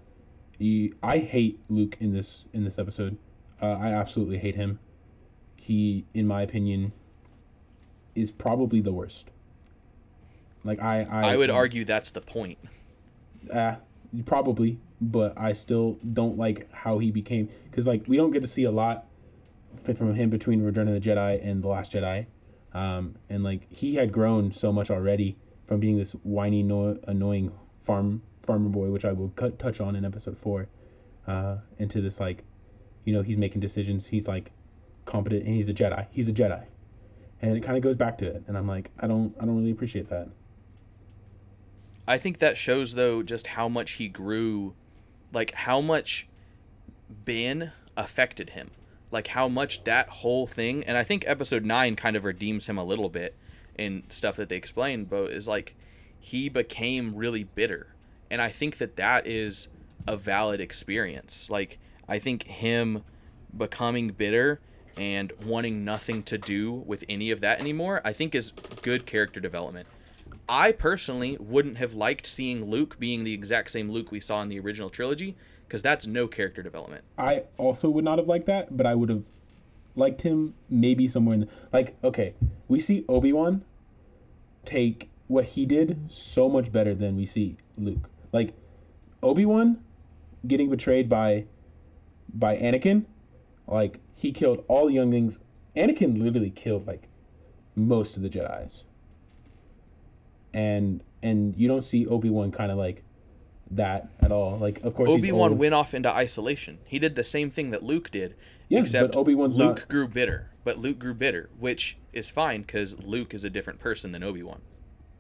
[0.58, 3.18] you, I hate Luke in this in this episode.
[3.62, 4.80] Uh, I absolutely hate him.
[5.56, 6.94] He, in my opinion,
[8.16, 9.30] is probably the worst.
[10.64, 12.58] Like I, I, I would argue that's the point.
[13.54, 13.76] uh,
[14.26, 18.48] probably, but I still don't like how he became because like we don't get to
[18.48, 19.06] see a lot
[19.84, 22.28] from him between Return of the Jedi and the Last Jedi,
[22.74, 25.38] um, and like he had grown so much already
[25.68, 27.52] from being this whiny, no- annoying
[27.84, 30.68] farm farmer boy, which I will cut touch on in episode four,
[31.28, 32.44] uh, into this like,
[33.04, 34.08] you know, he's making decisions.
[34.08, 34.52] He's like
[35.06, 36.08] competent, and he's a Jedi.
[36.12, 36.64] He's a Jedi,
[37.42, 38.44] and it kind of goes back to it.
[38.48, 40.30] And I'm like, I don't, I don't really appreciate that.
[42.08, 44.76] I think that shows though just how much he grew,
[45.34, 46.28] like how much
[47.10, 48.72] Ben affected him,
[49.12, 50.84] like how much that whole thing.
[50.84, 53.36] And I think episode nine kind of redeems him a little bit
[53.78, 55.06] in stuff that they explain.
[55.06, 55.76] But is like
[56.20, 57.88] he became really bitter,
[58.30, 59.68] and I think that that is
[60.08, 61.50] a valid experience.
[61.50, 63.04] Like I think him
[63.56, 64.60] becoming bitter
[64.98, 68.52] and wanting nothing to do with any of that anymore, I think is
[68.82, 69.88] good character development.
[70.48, 74.50] I personally wouldn't have liked seeing Luke being the exact same Luke we saw in
[74.50, 75.36] the original trilogy
[75.68, 77.04] because that's no character development.
[77.18, 79.24] I also would not have liked that, but I would have
[79.96, 81.96] liked him maybe somewhere in the like.
[82.04, 82.34] Okay,
[82.68, 83.64] we see Obi Wan
[84.66, 88.10] take what he did so much better than we see Luke.
[88.32, 88.54] Like
[89.24, 89.80] Obi Wan
[90.48, 91.46] getting betrayed by
[92.34, 93.06] by Anakin,
[93.68, 95.40] like he killed all the younglings.
[95.76, 97.08] Anakin literally killed like
[97.76, 98.84] most of the Jedi's,
[100.56, 103.04] and and you don't see Obi Wan kind of like
[103.72, 104.58] that at all.
[104.58, 106.80] Like of course Obi Wan went off into isolation.
[106.86, 108.36] He did the same thing that Luke did,
[108.70, 110.52] Yeah, except Obi-Wan's Luke not- grew bitter.
[110.64, 114.42] But Luke grew bitter, which is fine because Luke is a different person than Obi
[114.42, 114.62] Wan.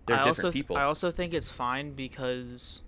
[0.07, 0.77] They're I different also th- people.
[0.77, 2.81] I also think it's fine because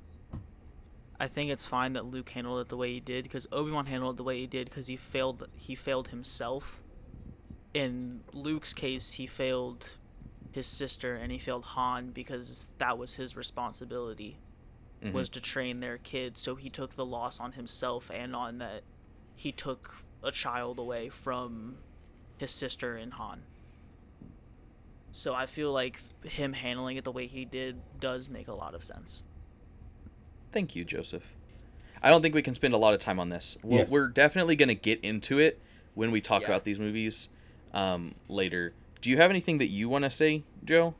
[1.20, 3.88] I think it's fine that Luke handled it the way he did because Obi Wan
[3.88, 6.80] handled it the way he did because he failed he failed himself.
[7.74, 9.98] In Luke's case, he failed
[10.52, 14.38] his sister and he failed Han because that was his responsibility
[15.04, 15.12] Mhm.
[15.14, 16.38] was to train their kid.
[16.38, 18.84] So he took the loss on himself and on that
[19.36, 21.78] he took a child away from
[22.38, 23.44] his sister and Han.
[25.12, 28.74] So I feel like him handling it the way he did does make a lot
[28.76, 29.24] of sense.
[30.52, 31.36] Thank you, Joseph.
[32.02, 33.58] I don't think we can spend a lot of time on this.
[33.64, 33.92] We're, Yes.
[33.92, 35.60] we're definitely going to get into it
[35.96, 36.50] when we talk Yeah.
[36.50, 37.30] about these movies
[37.74, 38.74] um, later.
[39.02, 40.96] Do you have anything that you want to say, Joe?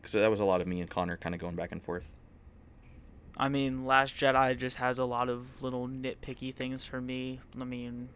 [0.00, 2.04] Because that was a lot of me and Connor kind of going back and forth.
[3.36, 7.40] I mean, Last Jedi just has a lot of little nitpicky things for me.
[7.60, 8.08] I mean,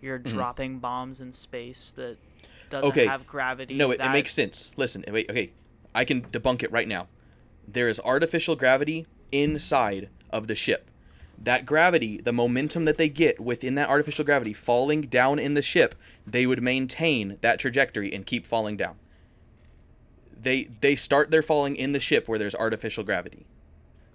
[0.00, 2.16] you're dropping bombs in space that
[2.70, 2.98] doesn't Mm-hmm.
[3.00, 3.06] Okay.
[3.06, 3.74] have gravity.
[3.74, 4.70] No, it, it makes sense.
[4.76, 5.52] Listen, wait, okay.
[5.94, 7.08] I can debunk it right now.
[7.68, 10.88] There is artificial gravity inside of the ship.
[11.42, 15.62] That gravity, the momentum that they get within that artificial gravity falling down in the
[15.62, 18.94] ship, they would maintain that trajectory and keep falling down.
[20.40, 23.46] They they start their falling in the ship where there's artificial gravity.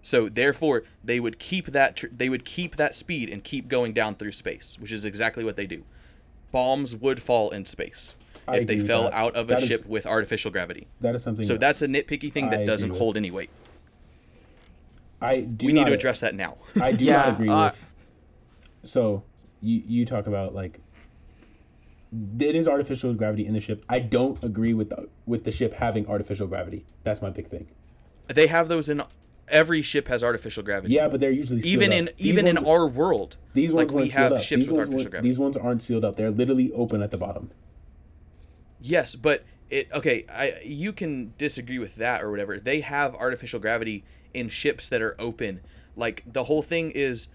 [0.01, 3.91] So therefore, they would keep that tr- they would keep that speed and keep going
[3.93, 5.83] down through space, which is exactly what they do.
[6.53, 8.15] Bombs would fall in space
[8.47, 9.13] I if they fell that.
[9.13, 10.87] out of a That is- ship with artificial gravity.
[11.01, 11.43] That is something.
[11.45, 13.49] So that's a nitpicky thing that agree doesn't hold any weight.
[15.21, 16.57] I do We need to address that now.
[16.81, 17.93] I do Yeah, not agree uh, with.
[18.83, 19.23] So
[19.61, 20.79] you you talk about like
[22.39, 23.83] it is artificial gravity in the ship.
[23.89, 26.85] I don't agree with the, with the ship having artificial gravity.
[27.03, 27.67] That's my big thing.
[28.27, 29.03] They have those in
[29.49, 30.93] every ship has artificial gravity.
[30.93, 31.97] Yeah, but they're usually sealed even up.
[31.97, 34.41] in These even in ones- our world, these ones like we weren't sealed have up.
[34.41, 35.29] ships these with artificial gravity.
[35.29, 36.15] These ones aren't sealed up.
[36.15, 37.51] They're literally open at the bottom.
[38.79, 40.25] Yes, but it okay.
[40.29, 42.59] I you can disagree with that or whatever.
[42.59, 45.61] They have artificial gravity in ships that are open.
[45.95, 47.27] Like the whole thing is,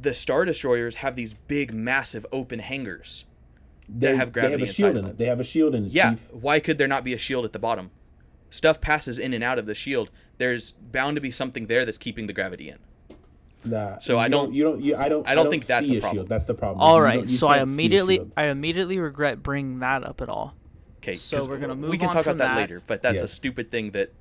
[0.00, 3.24] the star destroyers have these big, massive open hangars.
[3.88, 5.10] They have gravity They have a shield inside in them.
[5.12, 5.18] it.
[5.18, 5.92] They have a shield in it.
[5.92, 6.28] Yeah, Steve.
[6.32, 7.90] why could there not be a shield at the bottom?
[8.50, 10.10] Stuff passes in and out of the shield.
[10.36, 12.78] There's bound to be something there that's keeping the gravity in.
[13.64, 14.80] Nah, So I you don't- You don't.
[14.82, 15.28] You, I don't.
[15.28, 16.16] I don't think that's a a problem.
[16.18, 16.28] shield.
[16.28, 16.80] That's the problem.
[16.80, 17.16] All right.
[17.16, 18.20] You you so I can't see a immediately.
[18.36, 20.54] I immediately regret bringing that up at all.
[20.98, 21.90] Okay, So 'cause we're gonna move.
[21.90, 22.60] We can on talk about that, that.
[22.60, 24.12] later, but that's a stupid thing that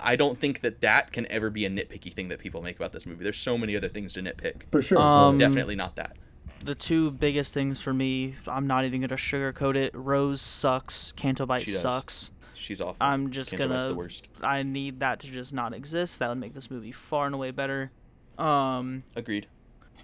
[0.00, 2.92] I don't think that that can ever be a nitpicky thing that people make about
[2.92, 3.24] this movie.
[3.24, 4.62] There's so many other things to nitpick.
[4.70, 4.98] for sure.
[4.98, 6.16] Um, Definitely not that.
[6.62, 9.92] The two biggest things for me, I'm not even gonna sugarcoat it.
[9.94, 11.12] Rose sucks.
[11.12, 12.32] Canto Bight sucks.
[12.54, 12.96] She's awful.
[13.00, 13.86] I'm just gonna.
[13.88, 14.26] the worst.
[14.42, 16.18] I need that to just not exist.
[16.18, 17.92] That would make this movie far and away better.
[18.36, 19.46] Um, Agreed.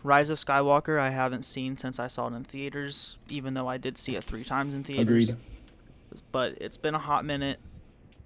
[0.05, 3.78] Rise of Skywalker, I haven't seen since I saw it in theaters, even though I
[3.78, 5.30] did see it three times in theaters.
[5.30, 5.45] Agreed.
[6.30, 7.59] But it's been a hot minute.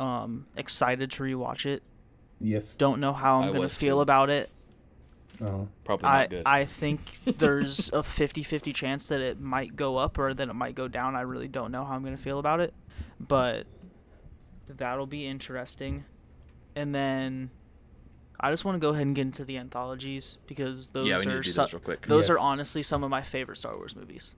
[0.01, 1.83] Um, excited to rewatch it.
[2.41, 2.75] Yes.
[2.77, 4.01] Don't know how I'm I gonna feel too.
[4.03, 4.51] about it.
[5.41, 5.69] Oh.
[5.85, 6.43] Probably not I good.
[6.47, 10.75] I think there's a 50-50 chance that it might go up or that it might
[10.75, 11.15] go down.
[11.17, 12.75] I really don't know how I'm gonna feel about it,
[13.21, 13.67] but
[14.69, 16.05] that'll be interesting.
[16.77, 17.51] And then
[18.41, 21.19] I just want to go ahead and get into the anthologies because those yeah, are
[21.19, 22.07] to do those real quick.
[22.07, 24.35] those are honestly some of my favorite Star Wars movies.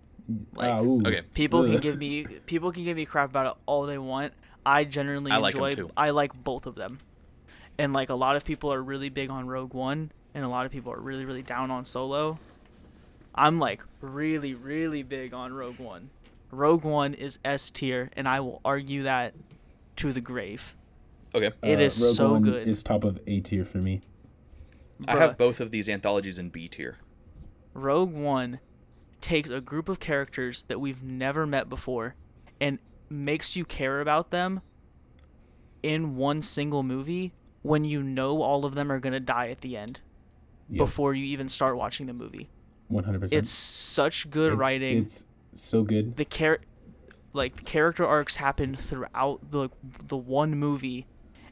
[0.55, 0.79] Like, Ah.
[0.79, 1.23] Okay.
[1.35, 4.33] People can give me people can give me crap about it all they want.
[4.65, 5.91] I generally I like 'em enjoy too.
[5.97, 6.99] I like both of them.
[7.79, 10.67] And like a lot of people are really big on Rogue One and a lot
[10.67, 12.39] of people are really really down on Solo.
[13.35, 16.11] I'm like really really big on Rogue One.
[16.51, 19.35] Rogue One is S tier and I will argue that
[19.97, 20.75] to the grave.
[21.35, 21.53] Okay.
[21.63, 22.69] It Uh, is Rogue so One good.
[22.69, 24.03] Is top of A tier for me.
[25.09, 26.99] I have both of these anthologies in B tier.
[27.73, 28.61] Rogue One
[29.23, 32.15] takes a group of characters that we've never met before
[32.61, 32.79] and
[33.11, 34.61] makes you care about them
[35.83, 37.33] in one single movie
[37.63, 40.01] when you know all of them are going to die at the end
[40.69, 40.79] Yeah.
[40.79, 42.49] before you even start watching the movie.
[42.89, 43.39] One hundred percent.
[43.39, 44.99] It's such good writing.
[45.03, 46.17] It's so good.
[46.17, 46.61] the char-
[47.33, 49.69] like the character arcs happen throughout the
[50.09, 51.07] the one movie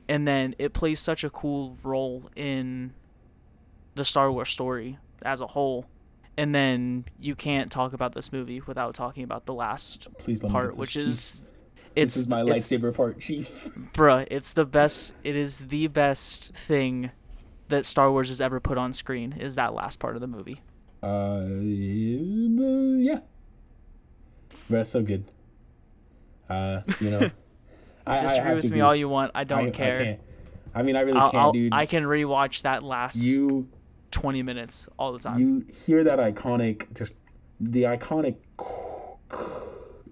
[0.09, 2.93] and then it plays such a cool role in
[3.95, 5.87] the Star Wars story as a whole.
[6.39, 10.07] And then you can't talk about this movie without talking about the last
[10.49, 11.09] part, which Chief.
[11.09, 11.41] is
[11.97, 13.69] it's this is my lightsaber part, Chief.
[13.93, 17.11] bruh, it's the best it is the best thing
[17.69, 20.61] that Star Wars has ever put on screen is that last part of the movie.
[21.03, 21.43] Uh,
[23.11, 23.19] yeah.
[24.71, 25.25] That's so good.
[26.49, 27.31] Uh, you know,
[28.07, 28.81] I, Disagree with me agree.
[28.81, 29.33] all you want.
[29.35, 30.01] I don't I, care.
[30.01, 30.21] I, can't.
[30.75, 31.75] I mean, I really I'll, can't, I'll- dude.
[31.75, 33.69] I can rewatch that last you
[34.11, 35.39] 20 minutes all the time.
[35.41, 37.13] you hear that iconic, just
[37.61, 38.37] the iconic.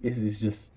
[0.03, 0.73] This is just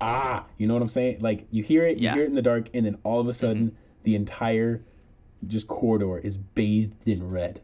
[0.00, 1.18] ah, you know what I'm saying?
[1.20, 2.14] Like you hear it, you Yeah.
[2.14, 4.82] hear it in the dark, and then all of a sudden, the entire
[5.46, 7.60] just corridor is bathed in red,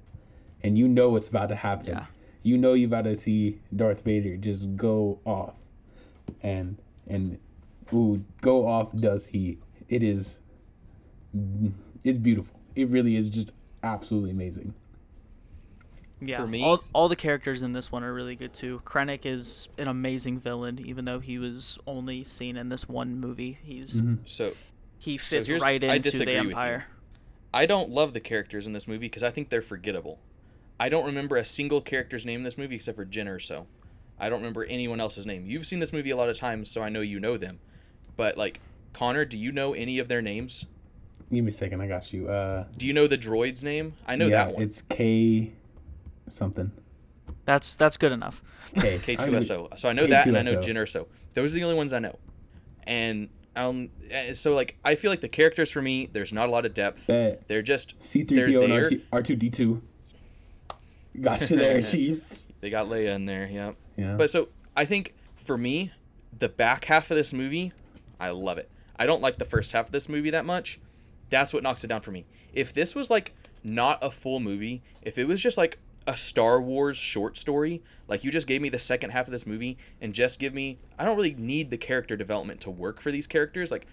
[0.62, 1.88] and you know what's about to happen.
[1.88, 2.06] Yeah.
[2.44, 5.54] You know you're about to see Darth Vader just go off,
[6.42, 6.78] and
[7.08, 7.38] and
[7.92, 9.58] ooh, go off does he?
[9.88, 10.38] It is.
[12.04, 12.60] It's beautiful.
[12.76, 13.50] It really is just
[13.82, 14.74] absolutely amazing.
[16.20, 16.36] yeah.
[16.38, 18.80] for me- all, all the characters in this one are really good too.
[18.84, 23.58] Krennic is an amazing villain, even though he was only seen in this one movie.
[23.62, 24.22] He's Mm-hmm.
[24.24, 24.52] So
[24.98, 26.38] he fits here's- right I into disagree the.
[26.40, 26.84] Empire.
[27.54, 30.18] I don't love the characters in this movie because I think they're forgettable.
[30.80, 33.66] I don't remember a single character's name in this movie except for Jyn Erso.
[34.18, 35.44] I don't remember anyone else's name.
[35.46, 37.58] You've seen this movie a lot of times, so I know you know them.
[38.16, 38.60] But like
[38.92, 40.64] Connor, do you know any of their names?
[41.32, 41.80] Give me a second.
[41.80, 42.28] I got you.
[42.28, 43.94] Uh, Do you know the droid's name?
[44.06, 44.62] I know yeah, that one.
[44.62, 45.52] it's K
[46.28, 46.70] something.
[47.46, 48.42] That's that's good enough.
[48.74, 48.98] K.
[49.16, 49.78] K2SO.
[49.78, 50.64] So I know that, and I know K2SO.
[50.64, 51.06] Jyn Erso.
[51.32, 52.18] Those are the only ones I know.
[52.84, 56.52] And um, eh, so like I feel like the characters for me, there's not a
[56.52, 57.06] lot of depth.
[57.06, 57.48] Bet.
[57.48, 59.82] They're just C-3PO and R two D two.
[61.20, 62.22] Got you there, Chief.
[62.60, 63.72] They got Leia in there, yeah.
[63.96, 64.16] Yeah.
[64.16, 65.92] But so I think for me,
[66.38, 67.72] the back half of this movie,
[68.20, 68.70] I love it.
[68.96, 70.78] I don't like the first half of this movie that much.
[71.32, 72.26] That's what knocks it down for me.
[72.52, 73.34] If this was like
[73.64, 78.22] not a full movie, if it was just like a Star Wars short story, like
[78.22, 81.06] you just gave me the second half of this movie and just give me I
[81.06, 83.70] don't really need the character development to work for these characters.
[83.70, 83.86] Like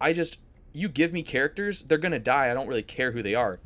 [0.00, 0.38] I just
[0.72, 2.50] you give me characters, they're going to die.
[2.50, 3.60] I don't really care who they are.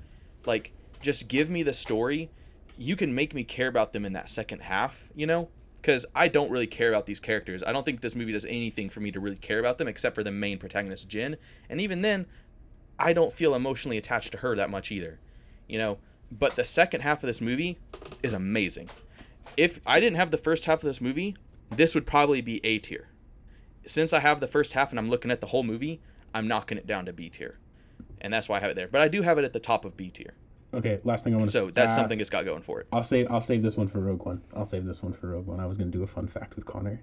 [0.44, 2.30] Like just give me the story.
[2.76, 5.50] You can make me care about them in that second half, you know?
[5.84, 7.62] Cuz I don't really care about these characters.
[7.62, 10.16] I don't think this movie does anything for me to really care about them except
[10.16, 11.36] for the main protagonist Jyn.
[11.68, 12.26] And even then,
[13.00, 15.18] I don't feel emotionally attached to her that much either.
[15.68, 15.98] You know,
[16.30, 17.78] but the second half of this movie
[18.22, 18.90] is amazing.
[19.56, 21.36] If I didn't have the first half of this movie,
[21.70, 23.08] this would probably be A tier.
[23.86, 26.00] Since I have the first half and I'm looking at the whole movie,
[26.34, 27.58] I'm knocking it down to B tier.
[28.20, 28.88] And that's why I have it there.
[28.88, 30.34] But I do have it at the top of B tier.
[30.74, 31.52] okay, last thing I want to.
[31.52, 32.86] So that's uh, something it's got going for it.
[32.92, 33.30] I'll save.
[33.30, 34.42] I'll save this one for Rogue One.
[34.54, 35.58] I'll save this one for Rogue One.
[35.58, 37.00] I was gonna do a fun fact with Connor.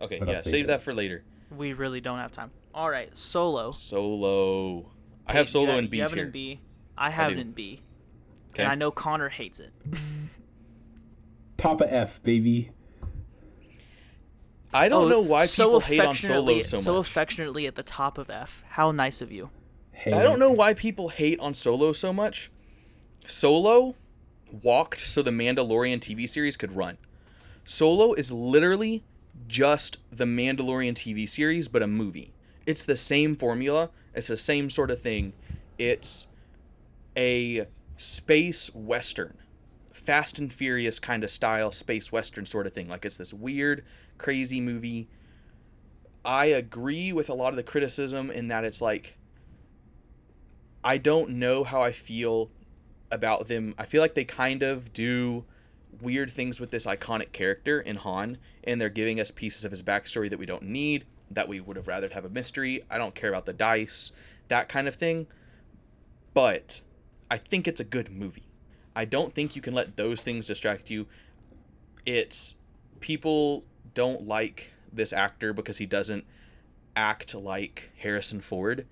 [0.00, 1.22] Okay, yeah, save save that for later.
[1.56, 2.50] We really don't have time.
[2.74, 3.70] All right, Solo.
[3.72, 4.90] Solo.
[5.32, 6.24] I have Solo you in you B have it tier.
[6.24, 6.60] in B.
[6.96, 7.36] I have do.
[7.36, 7.80] it in B.
[8.50, 8.62] Okay.
[8.64, 9.72] And I know Connor hates it.
[11.56, 12.70] Top of F, baby.
[14.74, 16.84] I don't Oh, know why so people hate on Solo affectionately- so much.
[16.84, 18.62] So affectionately at the top of F.
[18.70, 19.50] How nice of you.
[19.92, 22.50] Hey, I don't know why people hate on Solo so much.
[23.26, 23.94] Solo
[24.50, 26.96] walked so the Mandalorian TV series could run.
[27.64, 29.04] Solo is literally
[29.46, 32.32] just the Mandalorian TV series, but a movie.
[32.66, 35.32] It's the same formula, it's the same sort of thing.
[35.78, 36.26] It's
[37.16, 37.66] a
[37.96, 39.38] space western,
[39.92, 42.88] Fast and Furious kind of style space western sort of thing.
[42.88, 43.84] Like it's this weird,
[44.18, 45.08] crazy movie.
[46.24, 49.16] I agree with a lot of the criticism in that it's like
[50.84, 52.50] I don't know how I feel
[53.10, 53.74] about them.
[53.78, 55.44] I feel like they kind of do
[56.00, 59.82] weird things with this iconic character in Han, and they're giving us pieces of his
[59.82, 61.04] backstory that we don't need,
[61.34, 62.84] that we would have rather have a mystery.
[62.90, 64.12] I don't care about the dice,
[64.48, 65.26] that kind of thing.
[66.34, 66.80] But
[67.30, 68.48] I think it's a good movie.
[68.94, 71.06] I don't think you can let those things distract you.
[72.04, 72.56] It's
[73.00, 73.64] people
[73.94, 76.24] don't like this actor because he doesn't
[76.94, 78.86] act like Harrison Ford.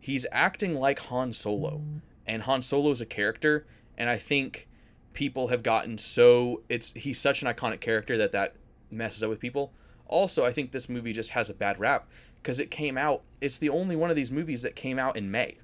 [0.00, 1.82] He's acting like Han Solo,
[2.26, 4.68] and Han Solo is a character, and I think
[5.12, 8.54] people have gotten so it's he's such an iconic character that that
[8.90, 9.72] messes up with people.
[10.08, 13.22] Also, I think this movie just has a bad rap because it came out.
[13.40, 15.58] It's the only one of these movies that came out in May.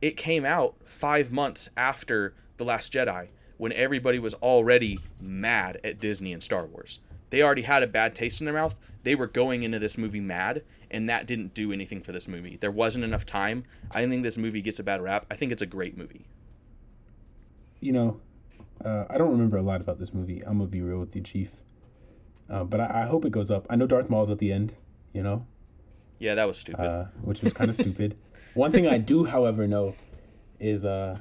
[0.00, 5.98] It came out five months after The Last Jedi, when everybody was already mad at
[5.98, 7.00] Disney and Star Wars.
[7.30, 8.76] They already had a bad taste in their mouth.
[9.02, 12.56] They were going into this movie mad, and that didn't do anything for this movie.
[12.60, 13.64] There wasn't enough time.
[13.90, 15.26] I think this movie gets a bad rap.
[15.30, 16.26] I think it's a great movie.
[17.80, 18.20] You know,
[18.84, 20.42] uh, I don't remember a lot about this movie.
[20.42, 21.50] I'm gonna be real with you, Chief.
[22.48, 23.66] Uh, but I, I hope it goes up.
[23.68, 24.74] I know Darth Maul's at the end.
[25.12, 25.46] You know,
[26.18, 26.84] Yeah, that was stupid.
[26.84, 28.16] uh, which was kind of stupid.
[28.54, 29.94] One thing I do, however, know
[30.60, 31.18] is uh,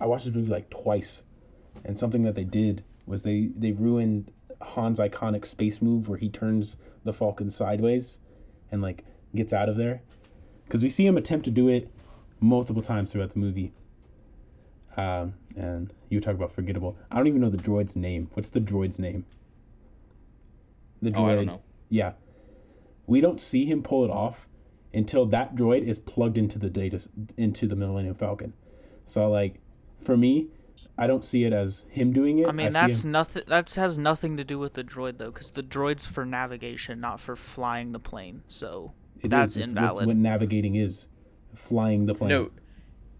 [0.00, 1.22] I watched this movie like twice,
[1.84, 4.30] and something that they did was they they ruined
[4.74, 8.18] Han's iconic space move where he turns the Falcon sideways,
[8.70, 9.04] and like
[9.34, 10.02] gets out of there,
[10.64, 11.90] because we see him attempt to do it
[12.40, 13.72] multiple times throughout the movie.
[14.96, 16.96] Um, and you talk about forgettable.
[17.10, 18.30] I don't even know the droid's name.
[18.34, 19.26] What's the droid's name?
[21.02, 21.18] The droid.
[21.18, 21.62] oh, I don't know.
[21.88, 22.12] Yeah.
[23.06, 24.48] We don't see him pull it off
[24.92, 27.06] until that droid is plugged into the data
[27.36, 28.52] into the Millennium Falcon.
[29.06, 29.60] So like
[30.00, 30.48] for me,
[30.98, 32.48] I don't see it as him doing it.
[32.48, 33.42] I mean, see that's him- nothing.
[33.46, 37.20] That has nothing to do with the droid though, because the droid's for navigation, not
[37.20, 38.42] for flying the plane.
[38.46, 38.92] So
[39.22, 39.56] it that's is.
[39.58, 39.98] It's- invalid.
[40.00, 41.06] That's what navigating is.
[41.54, 42.28] Flying the plane.
[42.30, 42.50] No,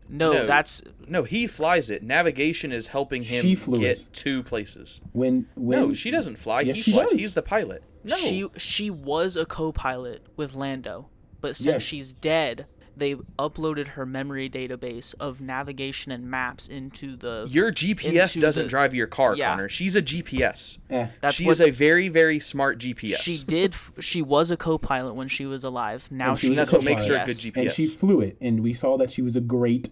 [0.09, 2.03] no, no, that's no, he flies it.
[2.03, 4.13] Navigation is helping him She flew get it.
[4.15, 5.01] to places.
[5.13, 6.63] When when no, she doesn't fly.
[6.63, 7.11] Yes, he she flies.
[7.11, 7.19] does.
[7.21, 7.83] He's the pilot.
[8.05, 11.09] No, she she was a co-pilot with Lando,
[11.41, 11.83] but since Yes.
[11.83, 12.67] she's dead,
[12.97, 17.47] they uploaded her memory database of navigation and maps into the.
[17.51, 19.51] your GPS doesn't the- drive your car, Yeah.
[19.51, 19.69] Connor.
[19.69, 20.79] She's a GPS.
[20.91, 23.17] Eh, That's she what is a very, very smart GPS.
[23.19, 23.75] she did.
[24.01, 26.09] She was a co-pilot when she was alive.
[26.11, 27.57] Now And she she's was a That's what makes her a good GPS.
[27.63, 29.91] and she flew it, and we saw that she was a great,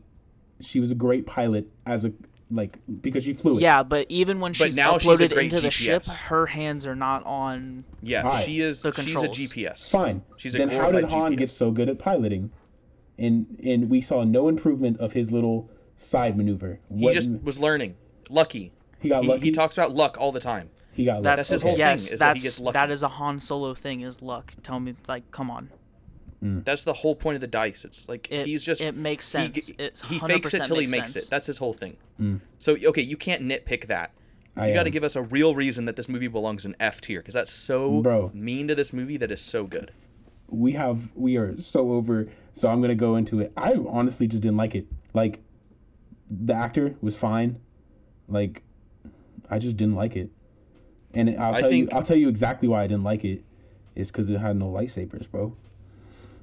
[0.60, 2.12] she was a great pilot as a
[2.51, 3.62] like because she flew it.
[3.62, 6.86] Yeah, but even when she's now she's a uploaded great into the ship, her hands
[6.86, 7.85] are not on.
[8.02, 8.44] yeah, Alright.
[8.44, 8.82] she is.
[8.82, 9.28] The she's a.
[9.28, 9.90] GPS.
[9.90, 10.22] Fine.
[10.36, 11.39] She's a then how did glorified Han GPS.
[11.39, 12.51] get so good at piloting?
[13.18, 16.80] And and we saw no improvement of his little side maneuver.
[16.94, 17.96] He just was learning.
[18.28, 18.72] Lucky.
[19.00, 19.42] He got he, lucky?
[19.44, 20.70] He talks about luck all the time.
[20.92, 21.70] he got That's, That's his lucky.
[21.70, 22.72] whole yes, thing, is that he that's gets lucky.
[22.74, 24.00] that is a Han Solo thing.
[24.00, 24.54] Is luck?
[24.62, 25.70] Tell me, like, come on.
[26.42, 26.64] Mm.
[26.64, 27.84] That's the whole point of the dice.
[27.84, 29.70] It's like It- he's just it makes he- sense.
[29.78, 31.26] It he fakes it 100% till he makes makes sense.
[31.26, 31.30] it.
[31.30, 31.96] That's his whole thing.
[32.20, 32.40] Mm.
[32.58, 34.10] So okay, you can't nitpick that.
[34.56, 37.00] I You got to give us a real reason that this movie belongs in F
[37.00, 38.30] tier because that's so Bro.
[38.34, 39.92] mean to this movie that is so good.
[40.48, 43.52] we have we are so over so i'm gonna go into it.
[43.56, 44.86] I honestly just didn't like it.
[45.12, 45.40] Like
[46.31, 47.60] the actor was fine.
[48.28, 48.62] Like
[49.51, 50.31] i just didn't like it.
[51.12, 53.44] And i'll tell you i'll tell you exactly why i didn't like it.
[53.94, 55.56] Is because it had no lightsabers bro.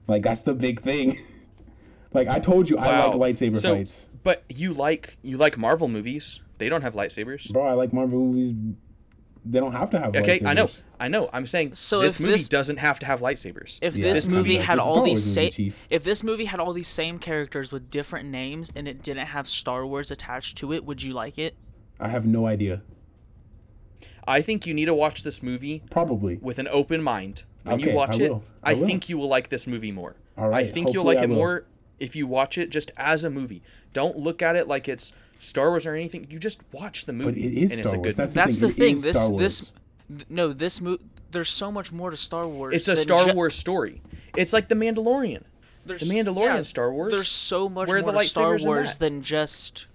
[0.08, 1.20] Like that's the big thing.
[2.14, 4.08] Like i told you i like lightsaber So- fights.
[4.24, 6.42] But you like you like Marvel movies.
[6.58, 7.52] They don't have lightsabers.
[7.54, 8.54] bro i like marvel movies
[9.44, 10.70] they don't have to have Okay, I know.
[11.00, 11.30] I know.
[11.34, 13.80] I'm saying So this movie this- doesn't have to have lightsabers.
[13.82, 16.60] If Yeah, this movie like, had it's a all these same, if this movie had
[16.60, 20.72] all these same characters with different names and it didn't have Star Wars attached to
[20.74, 21.56] it, would you like it?
[22.00, 22.82] i have no idea
[24.28, 27.44] I think you need to watch this movie probably with an open mind.
[27.64, 28.44] When Okay, you watch I it, will.
[28.64, 30.16] I I, think you will like this movie more.
[30.38, 31.36] All right, I think you'll like I it will.
[31.38, 31.66] more
[32.00, 33.62] if you watch it just as a movie.
[33.94, 36.28] Don't look at it like it's Star Wars or anything.
[36.30, 38.36] You just watch the movie, but it is and star it's a wars good that's
[38.36, 38.46] movie.
[38.46, 38.96] That's thing.
[38.96, 39.38] the It thing.
[39.40, 39.62] This
[40.10, 40.98] this no, this mo-
[41.32, 42.76] there's so much more to Star Wars.
[42.76, 44.02] It's a Star ju- Wars story.
[44.36, 45.44] It's like The Mandalorian.
[45.86, 47.12] There's, The Mandalorian Star Wars.
[47.12, 49.88] There's so much Where more the to Star Wars than just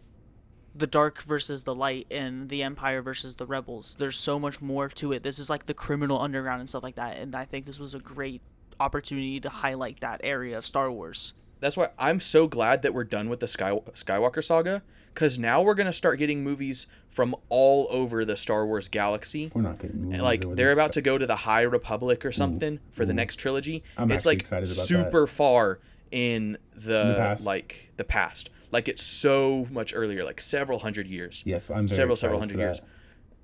[0.75, 3.97] the dark versus the light and the Empire versus the rebels.
[3.99, 5.23] There's so much more to it.
[5.23, 7.19] This is like the criminal underground and stuff like that.
[7.19, 8.43] And I think this was a great
[8.81, 11.33] opportunity to highlight that area of Star Wars.
[11.61, 14.83] That's why I'm so glad that we're done with the Sky Skywalker saga
[15.17, 19.51] because now we're gonna start getting movies from all over the Star Wars galaxy.
[19.55, 22.81] we're not getting movies like they're about to go to the High Republic or something
[22.91, 23.83] for the next trilogy.
[23.97, 24.87] I'm it's like excited about that.
[24.87, 25.81] super far
[26.11, 27.45] in the, the past.
[27.47, 28.51] like the past.
[28.71, 31.43] like it's so much earlier, like several hundred years.
[31.47, 32.83] Yes, I'm very several several hundred years.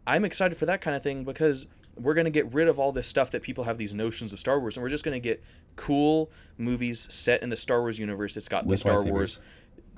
[0.06, 3.08] I'm excited for that kind of thing because we're gonna get rid of all this
[3.08, 5.42] stuff that people have these notions of Star Wars, and we're just gonna get
[5.76, 8.36] cool movies set in the Star Wars universe.
[8.36, 9.02] It's got the Star.
[9.02, 9.38] Wars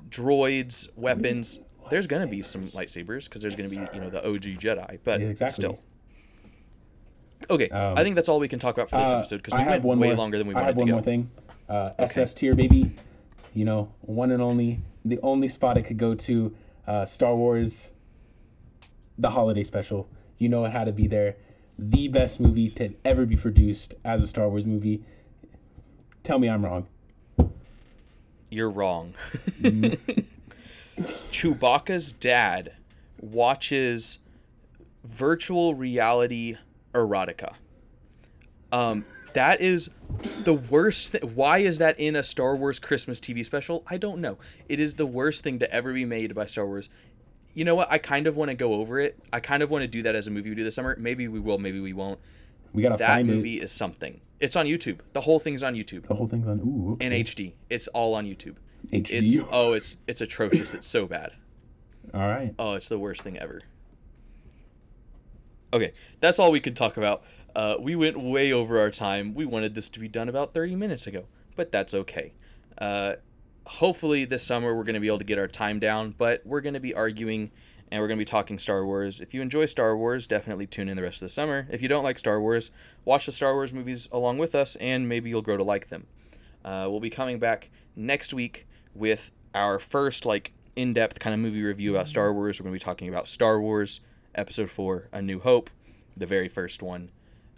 [0.09, 1.59] droids, weapons.
[1.89, 5.19] There's gonna be some lightsabers because there's gonna be you know the OG Jedi, but
[5.21, 5.53] Yeah, exactly.
[5.63, 5.81] still.
[7.49, 9.53] Okay, Um, I think that's all we can talk about for this Uh, episode because
[9.53, 11.29] we have went one way more, longer than we I have one to more thing.
[11.69, 12.95] Uh, SS tier, baby.
[13.53, 16.55] You know, one and only, the only spot it could go to.
[16.87, 17.91] Uh, Star Wars,
[19.17, 20.07] the holiday special.
[20.37, 21.35] You know it had to be there.
[21.77, 25.03] The best movie to ever be produced as a Star Wars movie.
[26.23, 26.87] Tell me I'm wrong.
[28.49, 29.13] You're wrong.
[30.97, 32.73] Chewbacca's dad
[33.19, 34.19] watches
[35.03, 36.57] virtual reality
[36.93, 37.53] erotica.
[38.71, 39.89] Um, that is
[40.43, 41.11] the worst.
[41.13, 43.83] Th- Why is that in a Star Wars Christmas TV special?
[43.87, 44.37] I don't know.
[44.69, 46.89] It is the worst thing to ever be made by Star Wars.
[47.53, 47.91] You know what?
[47.91, 49.17] I kind of want to go over it.
[49.31, 50.95] I kind of want to do that as a movie we do this summer.
[50.99, 51.57] Maybe we will.
[51.57, 52.19] Maybe we won't.
[52.73, 53.63] We gotta That find movie it.
[53.63, 54.19] is something.
[54.41, 54.99] It's on YouTube.
[55.13, 56.59] The whole thing's on YouTube The whole thing's on.
[56.59, 56.93] Ooh.
[56.93, 57.05] Okay.
[57.05, 57.53] in HD.
[57.69, 58.55] It's all on YouTube.
[58.91, 59.09] HD.
[59.09, 60.73] It's oh, it's it's atrocious.
[60.73, 61.33] It's so bad.
[62.13, 62.53] All right.
[62.57, 63.61] Oh, it's the worst thing ever.
[65.73, 65.91] Okay,
[66.21, 67.23] that's all we can talk about.
[67.55, 69.33] Uh, we went way over our time.
[69.33, 71.25] We wanted this to be done about 30 minutes ago,
[71.55, 72.33] but that's okay.
[72.77, 73.15] Uh,
[73.65, 76.61] hopefully, this summer we're going to be able to get our time down, but we're
[76.61, 77.51] going to be arguing
[77.91, 79.21] and we're going to be talking Star Wars.
[79.21, 81.67] If you enjoy Star Wars, definitely tune in the rest of the summer.
[81.69, 82.71] If you don't like Star Wars,
[83.03, 86.07] watch the Star Wars movies along with us, and maybe you'll grow to like them.
[86.63, 88.65] Uh, we'll be coming back next week
[88.95, 92.59] with our first like in-depth kind of movie review about Star Wars.
[92.59, 94.01] We're going to be talking about Star Wars
[94.33, 95.69] Episode Four: A New Hope,
[96.17, 97.11] the very first one.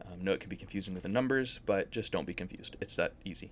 [0.05, 2.75] Um, no, it can be confusing with the numbers, but just don't be confused.
[2.81, 3.51] It's that easy.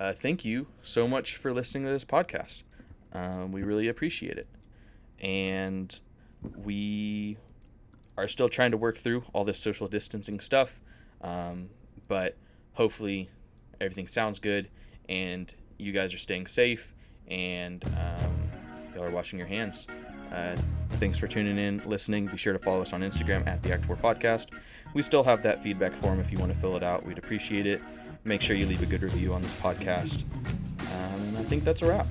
[0.00, 2.62] Uh, thank you so much for listening to this podcast.
[3.12, 4.48] Um, we really appreciate it,
[5.20, 5.98] and
[6.56, 7.38] we
[8.16, 10.80] are still trying to work through all this social distancing stuff.
[11.20, 11.70] Um,
[12.06, 12.36] but
[12.74, 13.30] hopefully
[13.80, 14.68] everything sounds good
[15.08, 16.93] and you guys are staying safe
[17.28, 18.32] and um,
[18.94, 19.86] y'all are washing your hands.
[20.32, 20.56] Uh,
[20.92, 22.26] thanks for tuning in, listening.
[22.26, 24.48] Be sure to follow us on Instagram at the Act 4 Podcast.
[24.94, 27.04] We still have that feedback form if you want to fill it out.
[27.04, 27.80] We'd appreciate it.
[28.24, 30.22] Make sure you leave a good review on this podcast.
[30.22, 32.06] Um, and I think that's a wrap.